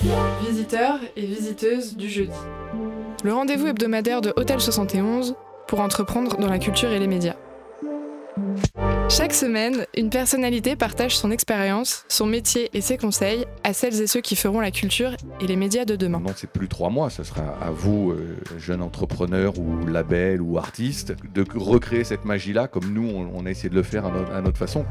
[0.00, 2.30] Visiteurs et visiteuses du jeudi.
[3.24, 5.34] Le rendez-vous hebdomadaire de Hôtel 71
[5.66, 7.34] pour entreprendre dans la culture et les médias.
[9.08, 14.06] Chaque semaine, une personnalité partage son expérience, son métier et ses conseils à celles et
[14.06, 16.20] ceux qui feront la culture et les médias de demain.
[16.20, 20.58] Non, c'est plus trois mois, ce sera à vous, euh, jeunes entrepreneurs ou labels ou
[20.58, 24.58] artistes, de recréer cette magie-là comme nous, on, a essayé de le faire à notre
[24.58, 24.84] façon.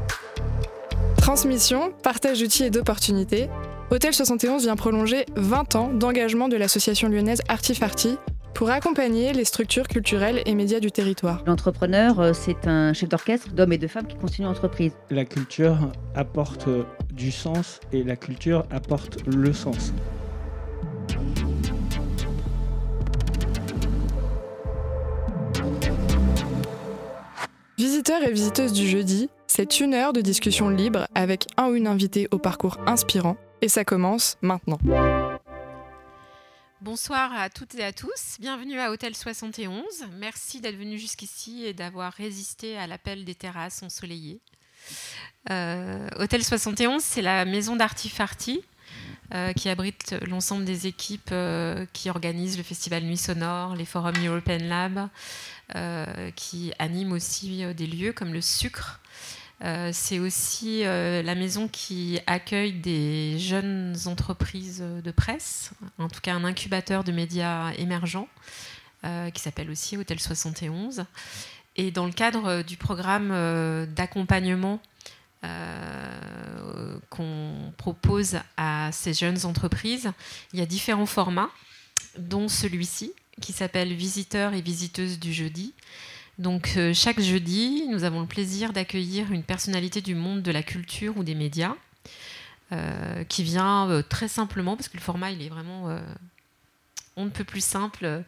[1.27, 3.49] Transmission, partage d'outils et d'opportunités,
[3.91, 8.17] Hôtel 71 vient prolonger 20 ans d'engagement de l'association lyonnaise Artifarti
[8.53, 11.43] pour accompagner les structures culturelles et médias du territoire.
[11.45, 14.93] L'entrepreneur, euh, c'est un chef d'orchestre d'hommes et de femmes qui continuent l'entreprise.
[15.09, 15.77] La culture
[16.15, 16.69] apporte
[17.11, 19.91] du sens et la culture apporte le sens.
[27.77, 31.85] Visiteurs et visiteuses du jeudi, c'est une heure de discussion libre avec un ou une
[31.85, 34.79] invitée au parcours inspirant et ça commence maintenant.
[36.81, 39.83] Bonsoir à toutes et à tous, bienvenue à Hôtel 71.
[40.17, 44.39] Merci d'être venu jusqu'ici et d'avoir résisté à l'appel des terrasses ensoleillées.
[45.51, 48.63] Euh, Hôtel 71, c'est la maison d'Artifarti
[49.33, 54.15] euh, qui abrite l'ensemble des équipes euh, qui organisent le festival Nuit Sonore, les forums
[54.25, 55.09] European Lab,
[55.75, 59.01] euh, qui animent aussi des lieux comme le Sucre,
[59.91, 66.43] c'est aussi la maison qui accueille des jeunes entreprises de presse, en tout cas un
[66.43, 68.27] incubateur de médias émergents,
[69.01, 71.05] qui s'appelle aussi Hôtel 71.
[71.75, 73.29] Et dans le cadre du programme
[73.95, 74.79] d'accompagnement
[77.09, 80.11] qu'on propose à ces jeunes entreprises,
[80.53, 81.49] il y a différents formats,
[82.17, 85.73] dont celui-ci, qui s'appelle Visiteurs et visiteuses du jeudi,
[86.37, 90.61] donc euh, chaque jeudi, nous avons le plaisir d'accueillir une personnalité du monde de la
[90.61, 91.75] culture ou des médias
[92.71, 95.99] euh, qui vient euh, très simplement, parce que le format il est vraiment euh,
[97.17, 98.23] on ne peut plus simple,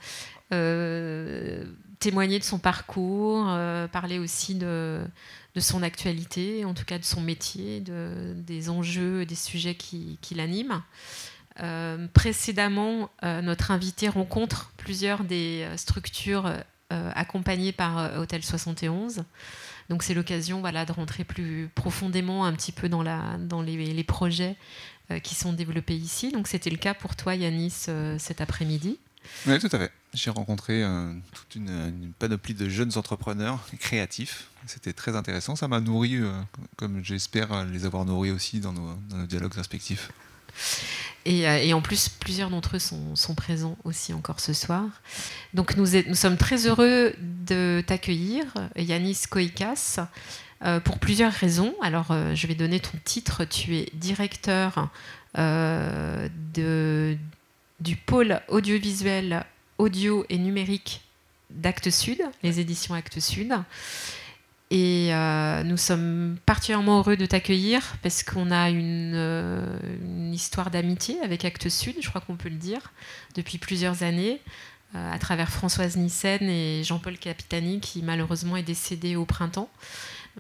[0.52, 1.64] euh,
[2.00, 5.02] témoigner de son parcours, euh, parler aussi de,
[5.58, 10.36] son actualité, en tout cas de son métier, de, des enjeux, des sujets qui, qui
[10.36, 10.83] l'animent.
[12.14, 16.50] précédemment, notre invité rencontre plusieurs des structures
[16.92, 19.23] euh, accompagné par euh, Hôtel 71.
[19.92, 24.04] Donc c'est l'occasion voilà, de rentrer plus profondément un petit peu dans, la, dans les,
[24.04, 26.31] projets euh, qui sont développés ici.
[26.31, 28.99] Donc c'était le cas pour toi, Yanis, euh, cet après-midi.
[29.47, 29.92] Oui, tout à fait.
[30.14, 34.47] J'ai rencontré euh, toute une, une, panoplie de jeunes entrepreneurs créatifs.
[34.65, 35.55] C'était très intéressant.
[35.55, 36.31] Ça m'a nourri, euh,
[36.77, 40.11] comme j'espère les avoir nourris aussi dans nos, dans nos dialogues respectifs.
[41.26, 44.86] Et, euh, et, en plus, plusieurs d'entre eux sont, sont, présents aussi encore ce soir.
[45.53, 48.45] Donc nous, est, nous sommes très heureux de t'accueillir,
[48.76, 50.08] Yanis Koikas,
[50.65, 51.73] euh, pour plusieurs raisons.
[51.81, 53.45] Alors, euh, je vais donner ton titre.
[53.45, 54.89] Tu es directeur
[55.37, 57.17] euh, de,
[57.80, 59.45] du pôle audiovisuel,
[59.77, 61.02] audio et numérique
[61.49, 63.53] d'Actes Sud, les éditions Actes Sud.
[64.71, 65.11] Et
[65.65, 69.15] nous sommes particulièrement heureux de t'accueillir parce qu'on a une,
[70.03, 72.93] une histoire d'amitié avec Actes Sud, je crois qu'on peut le dire,
[73.33, 74.39] depuis plusieurs années,
[74.93, 79.71] à travers Françoise Nissen et Jean-Paul Capitani, qui malheureusement est décédé au printemps.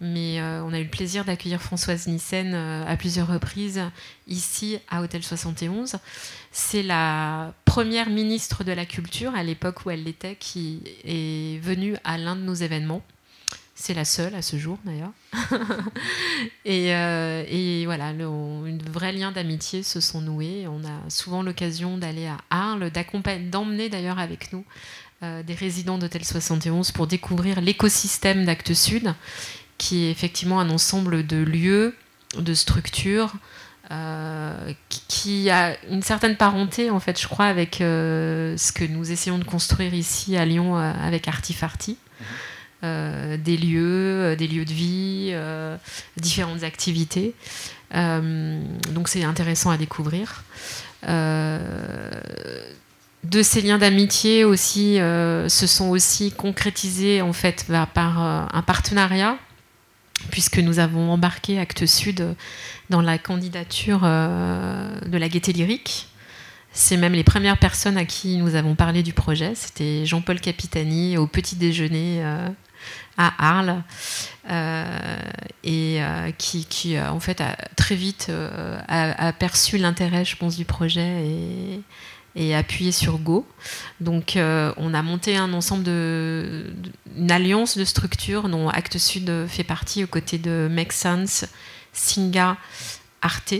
[0.01, 3.81] Mais euh, on a eu le plaisir d'accueillir Françoise Nissen euh, à plusieurs reprises
[4.27, 5.97] ici à Hôtel 71.
[6.51, 11.95] C'est la première ministre de la Culture, à l'époque où elle l'était, qui est venue
[12.05, 13.01] à l'un de nos événements.
[13.75, 15.11] C'est la seule à ce jour d'ailleurs.
[16.65, 20.65] et, euh, et, voilà, le, une vraie lien d'amitié se sont noués.
[20.67, 22.91] On a souvent l'occasion d'aller à Arles,
[23.49, 24.63] d'emmener d'ailleurs avec nous
[25.21, 29.13] des résidents d'Hôtel 71 pour découvrir l'écosystème d'Actes Sud,
[29.79, 31.95] qui est effectivement un ensemble de lieux,
[32.37, 33.33] de structures,
[33.91, 34.71] euh,
[35.07, 39.39] qui, a une certaine parenté, en fait, je crois, avec euh, ce que nous essayons
[39.39, 41.97] de construire ici à Lyon euh, avec Artifarti.
[42.83, 45.33] Euh, des lieux, des lieux de vie,
[46.15, 47.33] différentes activités.
[47.91, 50.43] Donc c'est intéressant à découvrir.
[51.03, 51.59] De
[53.43, 59.37] ces liens d'amitié aussi se sont aussi concrétisés en fait par un partenariat
[60.31, 62.35] puisque nous avons embarqué Actes Sud
[62.89, 66.07] dans la candidature de la Gaieté Lyrique.
[66.71, 69.53] C'est même les premières personnes à qui nous avons parlé du projet.
[69.55, 72.47] C'était Jean-Paul Capitani au petit déjeuner euh,
[73.17, 73.83] à Arles
[74.49, 74.85] euh,
[75.63, 78.31] et euh, qui, euh, en fait a très vite
[78.87, 81.81] a, a perçu l'intérêt, je pense, du projet et,
[82.39, 83.45] et appuyé sur Go.
[83.99, 86.73] Donc euh, on a monté un ensemble de,
[87.29, 91.45] alliance de structures dont Actes Sud fait partie aux côtés de Make Sense,
[91.91, 92.57] Singa,
[93.21, 93.55] Arte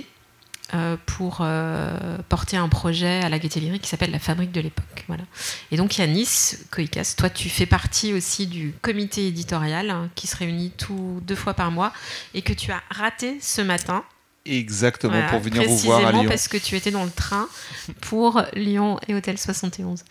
[0.73, 4.61] euh, pour euh, porter un projet à la Gaîté Lyrique qui s'appelle La Fabrique de
[4.61, 5.03] l'époque.
[5.07, 5.23] Voilà.
[5.71, 10.37] Et donc Yanis Koikas, toi tu fais partie aussi du comité éditorial hein, qui se
[10.37, 11.91] réunit tout, deux fois par mois
[12.33, 14.05] et que tu as raté ce matin.
[14.50, 16.25] Exactement, Voilà, pour venir vous voir à Lyon.
[16.28, 17.48] parce que tu étais dans le train
[18.01, 20.04] pour Lyon et Hôtel 71.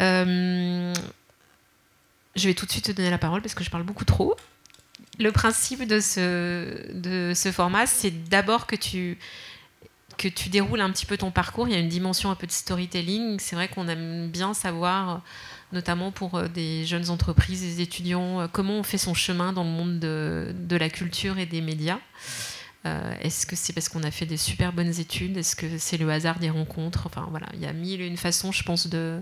[0.00, 0.92] Euh,
[2.36, 4.36] je vais tout de suite te donner la parole parce que je parle beaucoup trop.
[5.20, 9.16] Le principe de ce, de ce format, c'est d'abord que tu,
[10.18, 11.68] que tu déroules un petit peu ton parcours.
[11.68, 13.38] Il y a une dimension un peu de storytelling.
[13.38, 15.22] C'est vrai qu'on aime bien savoir,
[15.72, 19.62] notamment pour euh, des jeunes entreprises, des étudiants, euh, comment on fait son chemin dans
[19.62, 21.98] le monde de, de la culture et des médias.
[22.86, 25.36] Euh, Est-ce que c'est parce qu'on a fait des super bonnes études?
[25.38, 27.04] Est-ce que c'est le hasard des rencontres?
[27.06, 29.20] Enfin voilà, il y a mille et une façons, je pense, de,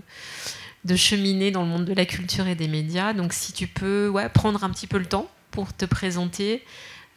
[0.85, 3.13] de cheminer dans le monde de la culture et des médias.
[3.13, 6.63] Donc si tu peux ouais, prendre un petit peu le temps pour te présenter.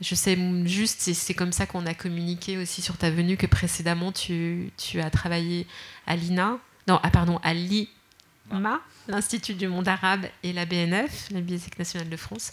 [0.03, 4.13] Je sais juste, c'est- comme ça qu'on a communiqué aussi sur ta venue, que précédemment
[4.13, 5.67] tu, tu as travaillé
[6.07, 7.55] à l'INA, non, ah, pardon, à
[8.51, 12.53] l'IMA, l'Institut du monde arabe, et la BNF, la Bibliothèque nationale de France.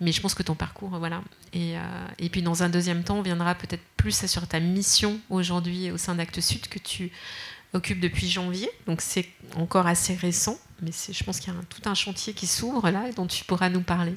[0.00, 1.22] Mais je pense que ton parcours, voilà.
[1.52, 1.80] Et, euh,
[2.18, 5.98] et puis dans un deuxième temps, on viendra peut-être plus sur ta mission aujourd'hui au
[5.98, 7.10] sein d'Actes Sud que tu
[7.74, 8.70] occupes depuis janvier.
[8.86, 12.46] Donc c'est encore assez récent, mais je pense qu'il y a tout un chantier qui
[12.46, 14.14] s'ouvre là et dont tu pourras nous parler.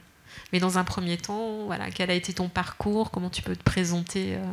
[0.52, 3.12] Mais dans un premier temps, voilà, quel a été ton parcours?
[3.12, 4.44] Comment tu peux te présenter euh,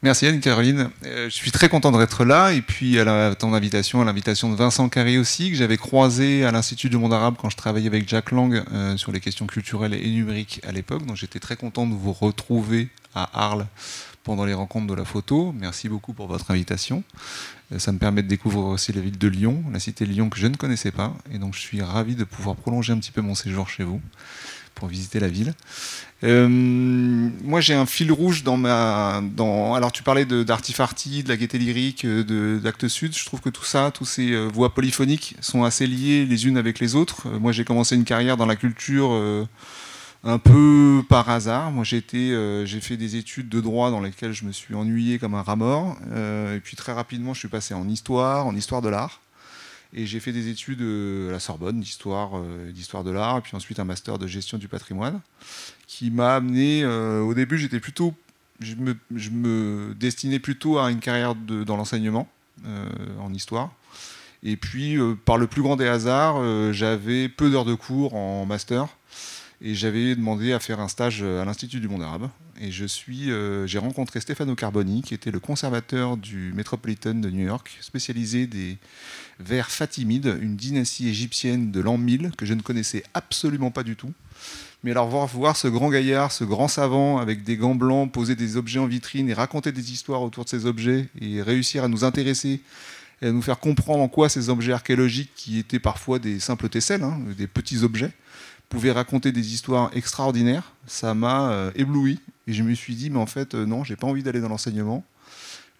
[0.00, 0.90] Merci Anne Caroline.
[1.06, 4.48] Euh, je suis très content d'être là et puis à la- ton invitation, à l'invitation
[4.48, 7.88] de Vincent Carré aussi, que j'avais croisé à l'Institut du monde arabe quand je travaillais
[7.88, 11.04] avec Jack Lang euh, sur les questions culturelles et numériques à l'époque.
[11.04, 13.66] Donc j'étais très content de vous retrouver à Arles
[14.22, 15.52] pendant les rencontres de la photo.
[15.58, 17.02] Merci beaucoup pour votre invitation.
[17.72, 20.28] Euh, Ça me permet de découvrir aussi la ville de Lyon, la cité de Lyon
[20.30, 21.12] que je ne connaissais pas.
[21.32, 24.00] Et donc je suis ravi de pouvoir prolonger un petit peu mon séjour chez vous
[24.78, 25.54] pour visiter la ville.
[26.24, 29.20] Euh, moi, j'ai un fil rouge dans ma.
[29.36, 33.16] Dans, alors, tu parlais de- d'Artifarty, de, la gaieté lyrique, euh, de- d'Actes Sud.
[33.16, 36.56] Je trouve que tout ça, tous ces euh, voix polyphoniques sont assez liées les unes
[36.56, 37.28] avec les autres.
[37.28, 39.10] Moi, j'ai commencé une carrière dans la culture
[40.24, 41.70] un peu par hasard.
[41.70, 42.00] Moi, j'ai
[42.80, 45.96] fait des études de droit dans lesquelles je me suis ennuyé comme un rat mort.
[46.54, 49.20] Et puis, très rapidement, je suis passé en histoire, en histoire de l'art.
[49.94, 53.56] Et j'ai fait des études euh, à la Sorbonne d'histoire, euh, d'histoire de l'art, puis
[53.56, 55.20] ensuite un master de gestion du patrimoine,
[55.86, 56.82] qui m'a amené.
[56.84, 58.14] euh, au début, j'étais plutôt,
[58.60, 62.28] je me, destinais plutôt à une carrière dans l'enseignement
[63.20, 63.72] en histoire.
[64.42, 68.88] Et puis, par le plus grand des hasards, j'avais peu d'heures de cours en master.
[69.60, 72.28] Et j'avais demandé à faire un stage à l'Institut du monde arabe.
[72.60, 73.30] Et je suis,
[73.66, 78.78] j'ai rencontré Stefano Carboni, qui était le conservateur du Metropolitan de New York, spécialisé des
[79.40, 83.96] vers Fatimides, une dynastie égyptienne de l'an 1000 que je ne connaissais absolument pas du
[83.96, 84.12] tout.
[84.84, 88.36] Mais alors voir, voir ce grand gaillard, ce grand savant avec des gants blancs, poser
[88.36, 91.88] des objets en vitrine et raconter des histoires autour de ces objets et réussir à
[91.88, 92.62] nous intéresser
[93.20, 96.68] et à nous faire comprendre en quoi ces objets archéologiques, qui étaient parfois des simples
[96.68, 98.12] tesselles, hein, des petits objets,
[98.68, 102.20] pouvaient raconter des histoires extraordinaires, ça m'a euh, ébloui.
[102.46, 104.48] Et je me suis dit, mais en fait, euh, non, j'ai pas envie d'aller dans
[104.48, 105.04] l'enseignement.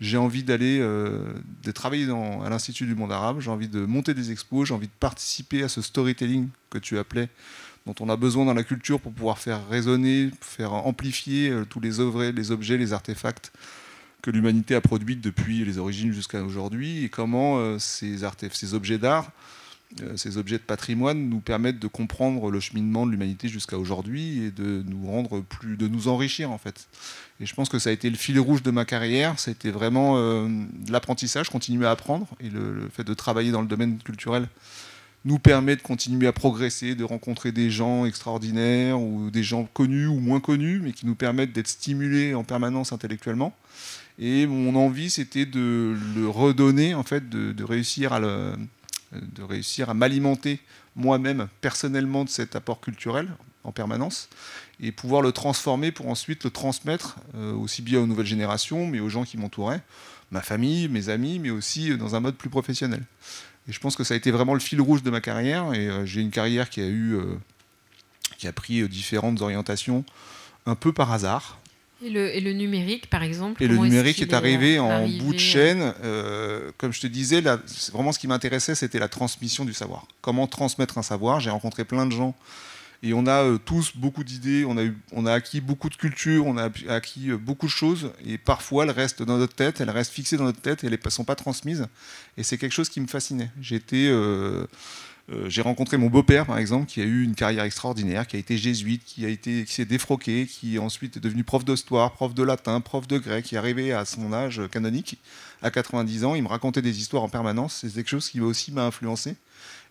[0.00, 1.24] J'ai envie d'aller, euh,
[1.64, 2.08] de travailler
[2.44, 3.40] à l'Institut du monde arabe.
[3.40, 4.68] J'ai envie de monter des expos.
[4.68, 7.28] J'ai envie de participer à ce storytelling que tu appelais,
[7.86, 11.80] dont on a besoin dans la culture pour pouvoir faire résonner, faire amplifier euh, tous
[11.80, 13.52] les œuvres, les objets, les artefacts
[14.22, 18.24] que l'humanité a produits depuis les origines jusqu'à aujourd'hui, et comment euh, ces,
[18.74, 19.30] objets d'art,
[20.16, 24.50] ces objets de patrimoine nous permettent de comprendre le cheminement de l'humanité jusqu'à aujourd'hui et
[24.50, 26.88] de nous rendre plus, de nous enrichir en fait.
[27.40, 29.38] Et je pense que ça a été le fil rouge de ma carrière.
[29.38, 30.46] C'était vraiment euh,
[30.90, 32.26] l'apprentissage, continuer à apprendre.
[32.40, 34.48] Et le, le fait de travailler dans le domaine culturel
[35.24, 40.06] nous permet de continuer à progresser, de rencontrer des gens extraordinaires ou des gens connus
[40.06, 43.56] ou moins connus, mais qui nous permettent d'être stimulés en permanence intellectuellement.
[44.18, 48.52] Et mon envie, c'était de le redonner, en fait, de, de réussir à le,
[49.12, 50.60] de réussir à m'alimenter
[50.96, 53.28] moi-même personnellement de cet apport culturel
[53.64, 54.28] en permanence
[54.80, 59.00] et pouvoir le transformer pour ensuite le transmettre euh, aussi bien aux nouvelles générations, mais
[59.00, 59.82] aux gens qui m'entouraient,
[60.30, 63.02] ma famille, mes amis, mais aussi euh, dans un mode plus professionnel.
[63.68, 65.74] Et je pense que ça a été vraiment le fil rouge de ma carrière.
[65.74, 67.18] Et euh, j'ai une carrière qui a eu,
[68.38, 70.04] qui a pris différentes orientations,
[70.66, 71.58] un peu par hasard.
[72.04, 75.18] Et, le, et le numérique, par exemple Et le numérique qu'il est arrivé en arrivé,
[75.18, 75.94] bout de euh, chaîne.
[76.04, 77.58] Euh, comme je te disais, là,
[77.92, 80.06] vraiment ce qui m'intéressait, c'était la transmission du savoir.
[80.20, 82.34] Comment transmettre un savoir J'ai rencontré plein de gens
[83.02, 85.94] et on a euh, tous beaucoup d'idées, on a, eu, on a acquis beaucoup de
[85.94, 89.80] culture, on a acquis euh, beaucoup de choses et parfois elles restent dans notre tête,
[89.80, 91.86] elles restent fixées dans notre tête et elles ne sont pas transmises.
[92.36, 93.50] Et c'est quelque chose qui me fascinait.
[93.60, 94.10] J'étais.
[95.30, 98.38] Euh, j'ai rencontré mon beau-père, par exemple, qui a eu une carrière extraordinaire, qui a
[98.38, 102.32] été jésuite, qui, a été, qui s'est défroqué, qui ensuite est devenu prof d'histoire, prof
[102.34, 105.18] de latin, prof de grec, qui est arrivé à son âge canonique,
[105.60, 106.34] à 90 ans.
[106.34, 107.80] Il me racontait des histoires en permanence.
[107.82, 109.36] C'est quelque chose qui aussi m'a influencé.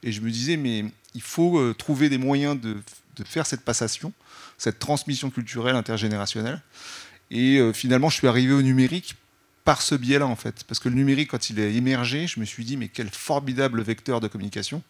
[0.01, 2.77] Et je me disais, mais il faut euh, trouver des moyens de,
[3.15, 4.13] de, faire cette passation,
[4.57, 6.61] cette transmission culturelle intergénérationnelle.
[7.29, 9.15] Et euh, finalement, je suis arrivé au numérique
[9.65, 10.63] par ce biais-là, en fait.
[10.63, 13.81] Parce que le numérique, quand il est émergé, je me suis dit, mais quel formidable
[13.81, 14.81] vecteur de communication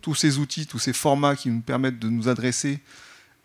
[0.00, 2.80] tous ces outils, tous ces formats qui nous permettent de nous adresser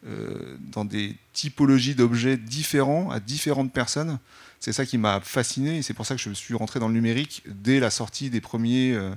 [0.05, 4.19] euh, dans des typologies d'objets différents à différentes personnes.
[4.59, 6.93] C'est ça qui m'a fasciné et c'est pour ça que je suis rentré dans le
[6.93, 9.15] numérique dès la sortie des premiers euh,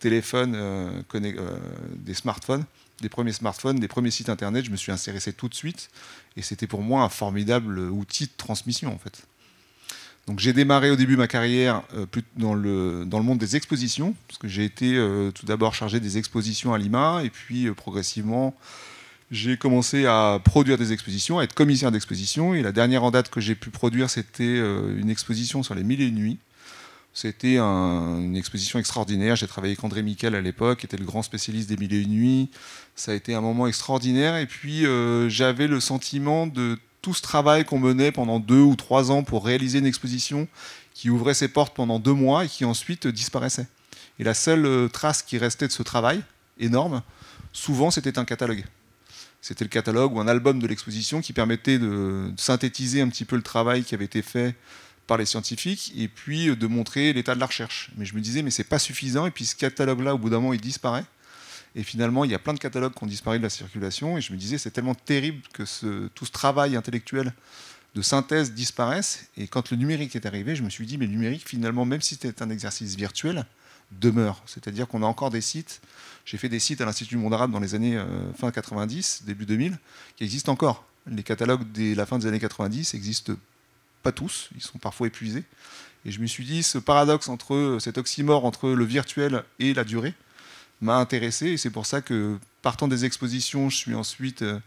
[0.00, 1.02] téléphones, euh,
[1.94, 2.64] des smartphones,
[3.00, 4.64] des premiers smartphones, des premiers sites internet.
[4.64, 5.88] Je me suis intéressé tout de suite
[6.36, 9.26] et c'était pour moi un formidable outil de transmission en fait.
[10.26, 14.14] Donc j'ai démarré au début ma carrière euh, dans, le, dans le monde des expositions,
[14.26, 17.74] parce que j'ai été euh, tout d'abord chargé des expositions à Lima, et puis euh,
[17.74, 18.54] progressivement
[19.30, 23.30] j'ai commencé à produire des expositions, à être commissaire d'exposition, et la dernière en date
[23.30, 26.38] que j'ai pu produire c'était une exposition sur les mille et une nuits.
[27.14, 29.34] C'était une exposition extraordinaire.
[29.34, 32.02] J'ai travaillé avec André Miquel à l'époque, qui était le grand spécialiste des mille et
[32.02, 32.50] une nuits.
[32.96, 34.36] Ça a été un moment extraordinaire.
[34.36, 34.84] Et puis,
[35.28, 39.44] j'avais le sentiment de tout ce travail qu'on menait pendant deux ou trois ans pour
[39.44, 40.48] réaliser une exposition
[40.94, 43.66] qui ouvrait ses portes pendant deux mois et qui ensuite disparaissait.
[44.18, 46.22] Et la seule euh, trace qui restait de ce travail
[46.58, 47.02] énorme,
[47.52, 48.64] souvent c'était un catalogue.
[49.42, 53.36] C'était le catalogue ou un album de l'exposition qui permettait de synthétiser un petit peu
[53.36, 54.54] le travail qui avait été fait
[55.06, 57.90] par les scientifiques et puis euh, de montrer l'état de la recherche.
[57.98, 59.26] Mais je me disais, mais c'est pas suffisant.
[59.26, 61.04] Et puis ce catalogue-là, au bout d'un moment, il disparaît.
[61.76, 64.16] Et finalement, il y a plein de catalogues qui ont disparu de la circulation.
[64.16, 65.64] Et je me disais, c'est tellement terrible que
[66.08, 67.32] tout ce travail intellectuel
[67.94, 69.28] de synthèse disparaisse.
[69.36, 72.00] Et quand le numérique est arrivé, je me suis dit, mais le numérique, finalement, même
[72.00, 73.44] si c'était un exercice virtuel,
[74.00, 74.42] demeure.
[74.46, 75.80] C'est-à-dire qu'on a encore des sites.
[76.24, 79.24] J'ai fait des sites à l'Institut du monde arabe dans les années euh, fin 90,
[79.26, 79.78] début 2000,
[80.16, 80.84] qui existent encore.
[81.06, 83.34] Les catalogues de la fin des années 90 existent
[84.02, 85.44] pas tous, ils sont parfois épuisés.
[86.04, 89.84] Et je me suis dit, ce paradoxe entre cet oxymore entre le virtuel et la
[89.84, 90.14] durée,
[90.80, 94.58] m'a intéressé et c'est pour ça que partant des expositions, je suis ensuite euh,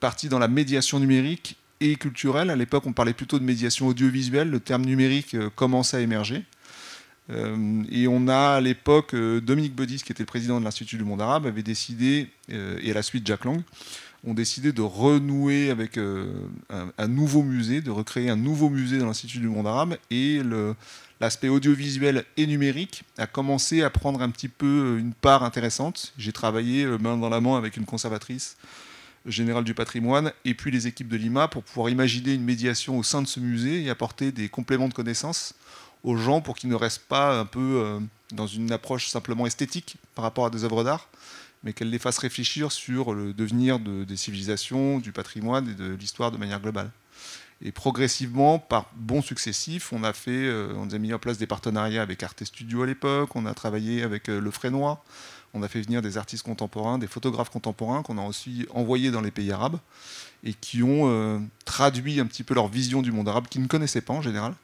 [0.00, 2.50] parti dans la médiation numérique et culturelle.
[2.50, 6.44] À l'époque, on parlait plutôt de médiation audiovisuelle, le terme numérique euh, commençait à émerger.
[7.30, 11.04] Euh, et on a à l'époque, Dominique Bodis, qui était le président de l'Institut du
[11.04, 13.62] monde arabe, avait décidé, et à la suite Jack Lang,
[14.26, 19.38] ont décidé de renouer avec un, nouveau musée, de recréer un nouveau musée dans l'Institut
[19.38, 19.96] du monde arabe.
[20.10, 20.40] Et
[21.20, 26.12] l'aspect audiovisuel et numérique a commencé à prendre un petit peu euh, une part intéressante.
[26.18, 28.56] J'ai travaillé euh, main dans la main avec une conservatrice
[29.26, 33.02] générale du patrimoine et puis les équipes de Lima pour pouvoir imaginer une médiation au
[33.02, 35.54] sein de ce musée et apporter des compléments de connaissances
[36.02, 38.00] aux gens pour qu'ils ne restent pas un peu euh,
[38.32, 41.08] dans une approche simplement esthétique par rapport à des œuvres d'art,
[41.64, 46.30] mais qu'elles les fassent réfléchir sur le devenir des civilisations, du patrimoine et de l'histoire
[46.30, 46.90] de manière globale.
[47.62, 52.44] Et progressivement, par bons successifs, on a euh, mis en place des partenariats avec Arte
[52.44, 55.02] Studio à l'époque, on a travaillé avec euh, Le Frénois,
[55.54, 59.22] on a fait venir des artistes contemporains, des photographes contemporains qu'on a aussi envoyés dans
[59.22, 59.78] les pays arabes
[60.42, 63.68] et qui ont euh, traduit un petit peu leur vision du monde arabe qu'ils ne
[63.68, 64.54] connaissaient pas en général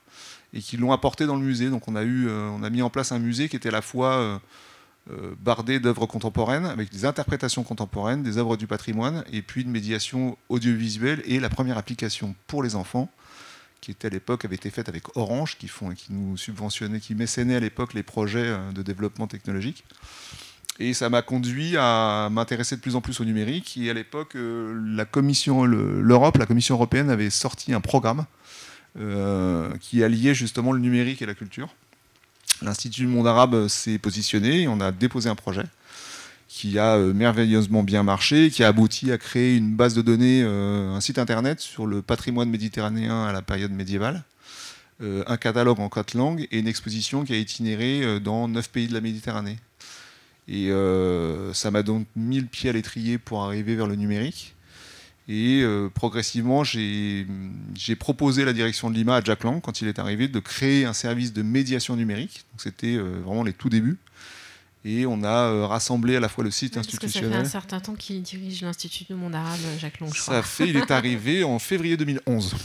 [0.52, 1.70] et qui l'ont apporté dans le musée.
[1.70, 2.04] Donc on a,
[2.70, 4.42] mis en place un musée qui était à la fois
[5.40, 10.38] bardé d'œuvres contemporaines, avec des interprétations contemporaines, des œuvres du patrimoine, et puis une médiation
[10.48, 13.10] audiovisuelle et la première application pour les enfants,
[13.80, 17.14] qui était à l'époque avait été faite avec Orange, qui, font, qui nous subventionnait, qui
[17.14, 19.84] mécénait à l'époque les projets euh, de développement technologique.
[20.78, 23.76] Et ça m'a conduit à m'intéresser de plus en plus au numérique.
[23.76, 28.26] Et à l'époque, euh, la Commission, l'Europe, la Commission européenne avait sorti un programme
[29.78, 31.68] qui alliait justement le numérique et la culture.
[32.62, 35.64] L'Institut du monde arabe s'est positionné, on a déposé un projet
[36.50, 40.42] qui a euh, merveilleusement bien marché, qui a abouti à créer une base de données,
[40.44, 44.24] euh, un site internet sur le patrimoine méditerranéen à la période médiévale,
[45.00, 48.88] euh, un catalogue en quatre langues et une exposition qui a itinéré dans neuf pays
[48.88, 49.58] de la Méditerranée.
[50.48, 50.70] Et
[51.52, 54.56] ça m'a donc mis le pied à l'étrier pour arriver vers le numérique.
[55.32, 57.24] Et euh, progressivement, j'ai
[58.00, 60.92] proposé la direction de Lima à Jack Lang, quand il est arrivé, de créer un
[60.92, 62.44] service de médiation numérique.
[62.56, 63.96] C'était euh, vraiment les tout débuts.
[64.84, 67.30] Et on a euh, rassemblé à la fois le site institutionnel.
[67.30, 70.34] ça fait un certain temps qu'il dirige l'Institut du monde arabe, Jacques Lang, je crois.
[70.34, 72.56] Ça fait, il est arrivé en février 2011.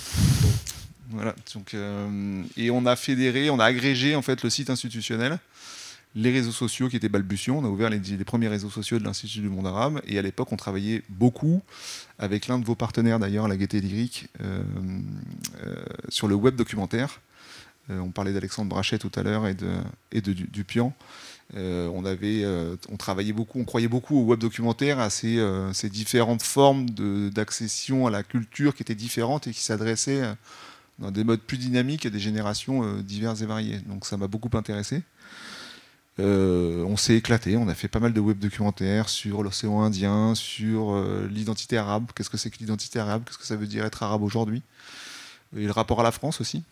[1.12, 1.36] Voilà.
[1.54, 1.76] Donc,
[2.58, 5.38] et on a fédéré, on a agrégé en fait le site institutionnel
[6.16, 7.58] les réseaux sociaux qui étaient balbutiants.
[7.58, 10.02] On a ouvert les, premiers réseaux sociaux de l'Institut du monde arabe.
[10.08, 11.62] Et à l'époque, on travaillait beaucoup
[12.18, 14.64] avec l'un de vos partenaires d'ailleurs, la Gaieté Lyrique, euh,
[15.66, 15.76] euh,
[16.10, 17.22] sur le web documentaire.
[17.90, 20.94] on parlait d'Alexandre Brachet tout à l'heure et de, Dupian.
[21.54, 22.46] on, avait,
[22.98, 25.38] travaillait beaucoup, on croyait beaucoup au web documentaire, à ces,
[25.74, 26.90] ces différentes formes
[27.30, 30.24] d'accession à la culture qui étaient différentes et qui s'adressaient
[30.98, 33.80] dans des modes plus dynamiques à des générations diverses et variées.
[33.80, 35.04] Donc ça m'a beaucoup intéressé.
[36.20, 40.34] Euh, on s'est éclaté, on a fait pas mal de web documentaires sur l'océan Indien,
[40.34, 43.84] sur euh, l'identité arabe, qu'est-ce que c'est que l'identité arabe, qu'est-ce que ça veut dire
[43.84, 44.62] être arabe aujourd'hui,
[45.58, 46.64] et le rapport à la France aussi.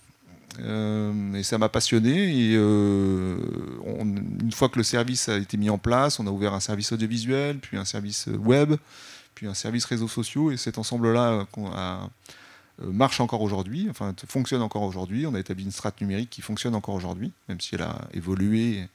[0.62, 2.12] Euh, et ça m'a passionné.
[2.12, 6.60] Et une fois que le service a été mis en place, on a ouvert un
[6.62, 8.76] service audiovisuel, puis un service web,
[9.36, 11.48] puis un service réseaux sociaux, et cet ensemble-là
[12.82, 15.26] marche encore aujourd'hui, enfin fonctionne encore aujourd'hui.
[15.26, 18.88] On a établi une strate numérique qui fonctionne encore aujourd'hui, même si elle a évolué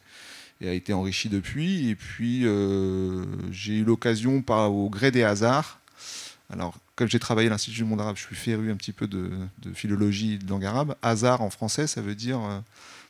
[0.60, 1.88] et a été enrichi depuis.
[1.88, 5.78] Et puis, euh, j'ai eu l'occasion, au gré des hasards,
[6.50, 9.06] alors, comme j'ai travaillé à l'Institut du monde arabe, je suis féru un petit peu
[9.06, 9.30] de,
[9.74, 10.96] philologie et de langue arabe.
[11.02, 12.40] Hasard en français, ça veut dire.
[12.40, 12.60] Euh,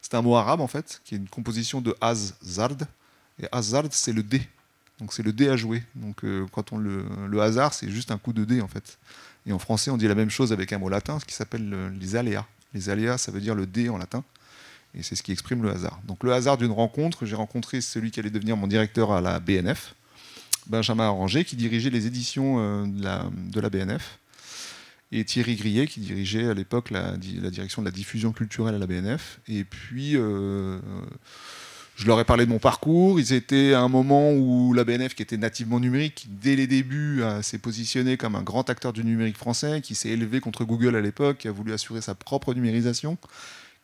[0.02, 2.78] c'est un mot arabe, en fait, qui est une composition de az-zard.
[3.40, 4.42] Et az-zard, c'est le dé.
[4.98, 5.84] Donc, c'est le dé à jouer.
[5.94, 8.98] Donc, euh, quand on le, le hasard, c'est juste un coup de dé, en fait.
[9.46, 11.92] Et en français, on dit la même chose avec un mot latin, ce qui s'appelle
[12.00, 12.46] les aléas.
[12.74, 14.24] Les aléas, ça veut dire le dé en latin.
[14.98, 16.00] Et c'est ce qui exprime le hasard.
[16.06, 19.38] Donc le hasard d'une rencontre, j'ai rencontré celui qui allait devenir mon directeur à la
[19.38, 19.94] BNF,
[20.66, 24.18] Benjamin Arranger, qui dirigeait les éditions euh, de la, BNF,
[25.12, 28.88] et Thierry Grillet, qui dirigeait à l'époque la, direction de la diffusion culturelle à la
[28.88, 29.38] BNF.
[29.46, 30.80] Et puis, euh,
[31.94, 33.20] je leur ai parlé de mon parcours.
[33.20, 37.22] Ils étaient à un moment où la BNF, qui était nativement numérique, dès les débuts,
[37.42, 41.00] s'est positionné comme un grand acteur du numérique français, qui s'est élevé contre Google à
[41.00, 43.16] l'époque, qui a voulu assurer sa propre numérisation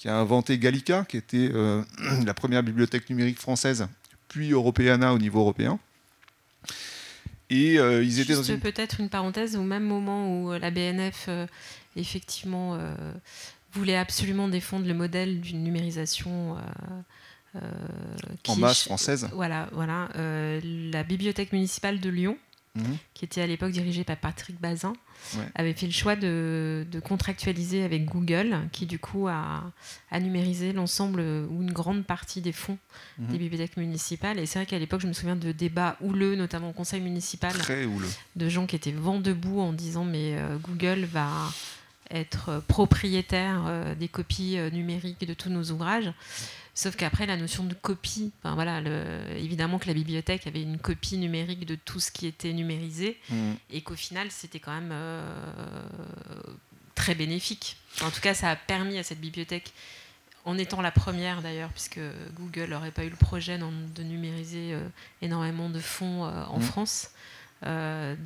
[0.04, 1.82] qui a inventé Gallica, qui était euh,
[2.26, 3.88] la première bibliothèque numérique française,
[4.28, 5.78] puis Europeana au niveau européen.
[7.48, 11.30] Et euh, ils étaient Juste peut-être une parenthèse, au même moment où euh, la BNF,
[11.96, 12.78] effectivement,
[13.72, 16.58] voulait absolument défendre le modèle d'une numérisation.
[17.54, 19.30] en masse française.
[19.32, 20.10] Voilà, voilà.
[20.14, 22.36] la bibliothèque municipale de Lyon,
[22.74, 22.96] mhm.
[23.14, 24.92] qui était à l'époque dirigée par Patrick Bazin,
[25.54, 29.72] avait fait le choix de, contractualiser avec Google, qui du coup a,
[30.12, 32.78] numérisé l'ensemble ou une grande partie des fonds
[33.18, 33.26] mhm.
[33.28, 34.38] des bibliothèques municipales.
[34.38, 37.52] Et c'est vrai qu'à l'époque, je me souviens de débats houleux, notamment au conseil municipal,
[38.36, 41.30] de gens qui étaient vent debout en disant mais euh, Google va
[42.10, 46.12] être propriétaire euh, des copies euh, numériques de tous nos ouvrages.
[46.76, 48.80] Sauf qu'après, la notion de copie, enfin, voilà,
[49.36, 53.52] évidemment que la bibliothèque avait une copie numérique de tout ce qui était numérisé, mm.
[53.70, 55.22] et qu'au final, c'était quand même euh,
[56.96, 57.76] très bénéfique.
[58.02, 59.72] En tout cas, ça a permis à cette bibliothèque,
[60.44, 62.00] en étant la première d'ailleurs, puisque
[62.34, 64.80] Google n'aurait pas eu le projet de numériser euh,
[65.22, 66.62] énormément de fonds euh, en mm.
[66.62, 67.10] France,
[67.62, 68.16] bah,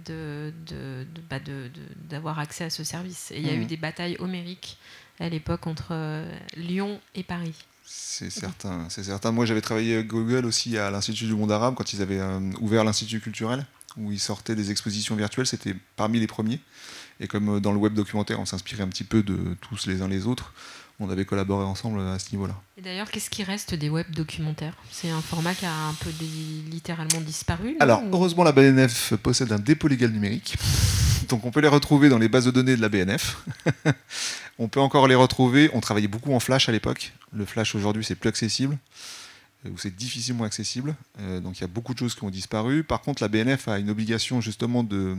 [2.08, 3.30] d'avoir accès à ce service.
[3.30, 3.66] Et il y a eu mm.
[3.66, 4.78] des batailles homériques
[5.20, 6.24] à l'époque entre
[6.56, 7.54] Lyon et Paris.
[7.90, 9.32] C'est certain, c'est certain.
[9.32, 12.38] Moi, j'avais travaillé avec Google aussi à l'Institut du monde arabe quand ils avaient euh,
[12.60, 13.64] ouvert l'Institut culturel,
[13.96, 15.46] où ils sortaient des expositions virtuelles.
[15.46, 16.60] C'était parmi les premiers.
[17.20, 20.02] Et comme euh, dans le web documentaire, on s'inspirait un petit peu de tous les
[20.02, 20.52] uns les autres,
[21.00, 22.54] on avait collaboré ensemble à ce niveau-là.
[22.76, 24.74] Et d'ailleurs, qu'est-ce qui reste des web documentaires?
[24.90, 26.10] C'est un format qui a un peu
[26.70, 30.56] littéralement disparu Alors, heureusement, la BNF possède un dépôt légal numérique.
[31.28, 33.44] Donc on peut les retrouver dans les bases de données de la BNF.
[34.58, 35.70] on peut encore les retrouver.
[35.74, 37.12] On travaillait beaucoup en Flash à l'époque.
[37.32, 38.78] Le Flash aujourd'hui, c'est plus accessible
[39.66, 40.94] euh, ou c'est difficilement accessible.
[41.20, 42.82] Euh, donc il y a beaucoup de choses qui ont disparu.
[42.82, 45.16] Par contre, la BNF a une obligation justement de,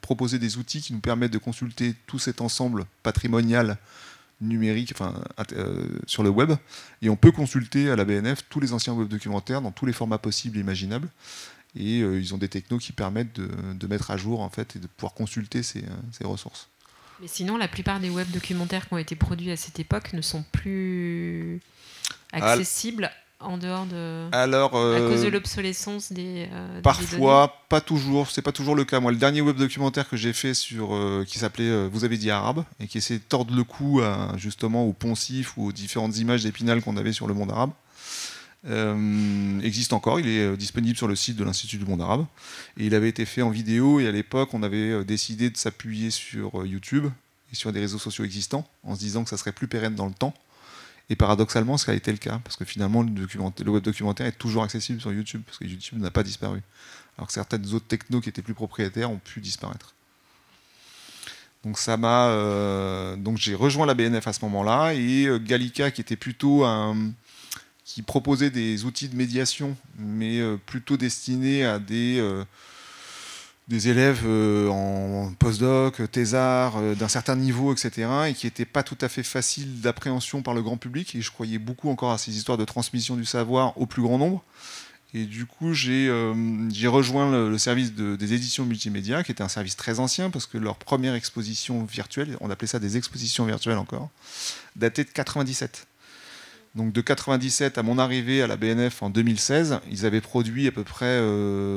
[0.00, 3.78] proposer des outils qui nous permettent de consulter tout cet ensemble patrimonial
[4.40, 5.14] numérique enfin,
[5.52, 6.52] euh, sur le web.
[7.00, 9.92] Et on peut consulter à la BNF tous les anciens web documentaires dans tous les
[9.92, 11.08] formats possibles et imaginables
[11.74, 14.78] et euh, ils ont des technos qui permettent de, mettre à jour en fait et
[14.78, 16.68] de pouvoir consulter ces, euh, ces, ressources.
[17.20, 20.22] Mais sinon, la plupart des web documentaires qui ont été produits à cette époque ne
[20.22, 21.60] sont plus
[22.32, 26.48] accessibles en dehors de alors à cause de l'obsolescence des
[26.84, 30.32] parfois pas toujours c'est pas toujours le cas moi le dernier web documentaire que j'ai
[30.32, 34.00] fait sur qui s'appelait vous avez dit arabe et qui essayait de tordre le cou
[34.36, 37.81] justement aux poncifs ou aux différentes images d'épinal qu'on avait sur le monde arabe euh,
[38.64, 42.26] existe encore, il est euh, disponible sur le site de l'Institut du monde arabe.
[42.76, 45.56] Et il avait été fait en vidéo et à l'époque on avait euh, décidé de
[45.56, 47.06] s'appuyer sur YouTube
[47.52, 50.06] et sur des réseaux sociaux existants en se disant que ça serait plus pérenne dans
[50.06, 50.34] le temps.
[51.10, 54.38] Et paradoxalement, ça a été le cas, parce que finalement, le, le web documentaire est
[54.38, 56.62] toujours accessible sur YouTube, parce que YouTube n'a pas disparu.
[57.18, 59.94] Alors que certaines autres technos qui étaient plus propriétaires ont pu disparaître.
[61.64, 66.16] Donc ça m'a, donc j'ai rejoint la BNF à ce moment-là et Gallica qui était
[66.16, 67.12] plutôt un,
[67.84, 72.44] qui proposait des outils de médiation, mais euh, plutôt destinés à des, euh,
[73.68, 78.98] des élèves euh, en postdoc, thésard, d'un certain niveau, etc., et qui n'étaient pas tout
[79.00, 81.14] à fait faciles d'appréhension par le grand public.
[81.14, 84.18] Et je croyais beaucoup encore à ces histoires de transmission du savoir au plus grand
[84.18, 84.44] nombre.
[85.14, 86.32] Et du coup, j'ai euh,
[86.86, 90.76] rejoint le, service des éditions multimédia, qui était un service très ancien, parce que leur
[90.76, 94.08] première exposition virtuelle, on appelait ça des expositions virtuelles encore,
[94.74, 95.86] datait de 97.
[96.74, 100.72] Donc de 97 à mon arrivée à la BNF en 2016, ils avaient produit à
[100.72, 101.20] peu près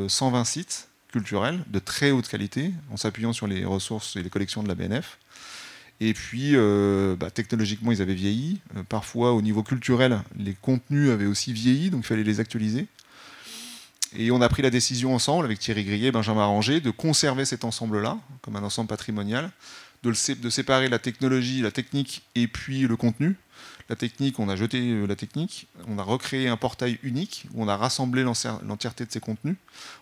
[0.07, 4.63] 120 sites culturels de très haute qualité, en s'appuyant sur les ressources et les collections
[4.63, 5.17] de la BNF.
[6.01, 8.59] Et puis, euh, bah, technologiquement, ils avaient vieilli.
[8.75, 12.87] Euh, parfois, au niveau culturel, les contenus avaient aussi vieilli, donc il fallait les actualiser.
[14.17, 17.45] Et on a pris la décision ensemble, avec Thierry Grillet et Benjamin Ranger, de conserver
[17.45, 19.51] cet ensemble-là, comme un ensemble patrimonial,
[20.03, 20.13] de
[20.49, 23.37] séparer la technologie, la technique et puis le contenu,
[23.87, 27.63] la technique, on a jeté euh, la technique, on a recréé un portail unique où
[27.63, 29.57] on a rassemblé l'entièreté de ces contenus.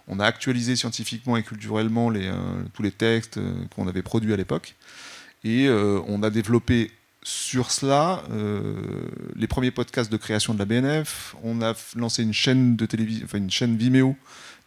[0.08, 4.38] On a actualisé scientifiquement et culturellement euh, tous les textes euh, qu'on avait produits à
[4.38, 4.76] l'époque.
[5.44, 6.90] Et on a développé
[7.22, 8.24] sur cela
[9.36, 11.36] les premiers podcasts de création de la BNF.
[11.44, 14.16] On a lancé une chaîne de télévision, enfin une chaîne Vimeo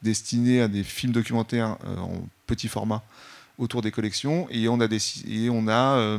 [0.03, 3.03] destinée à des films documentaires en petit format
[3.57, 4.49] autour des collections.
[4.51, 4.87] Et on a,
[5.27, 6.19] et on a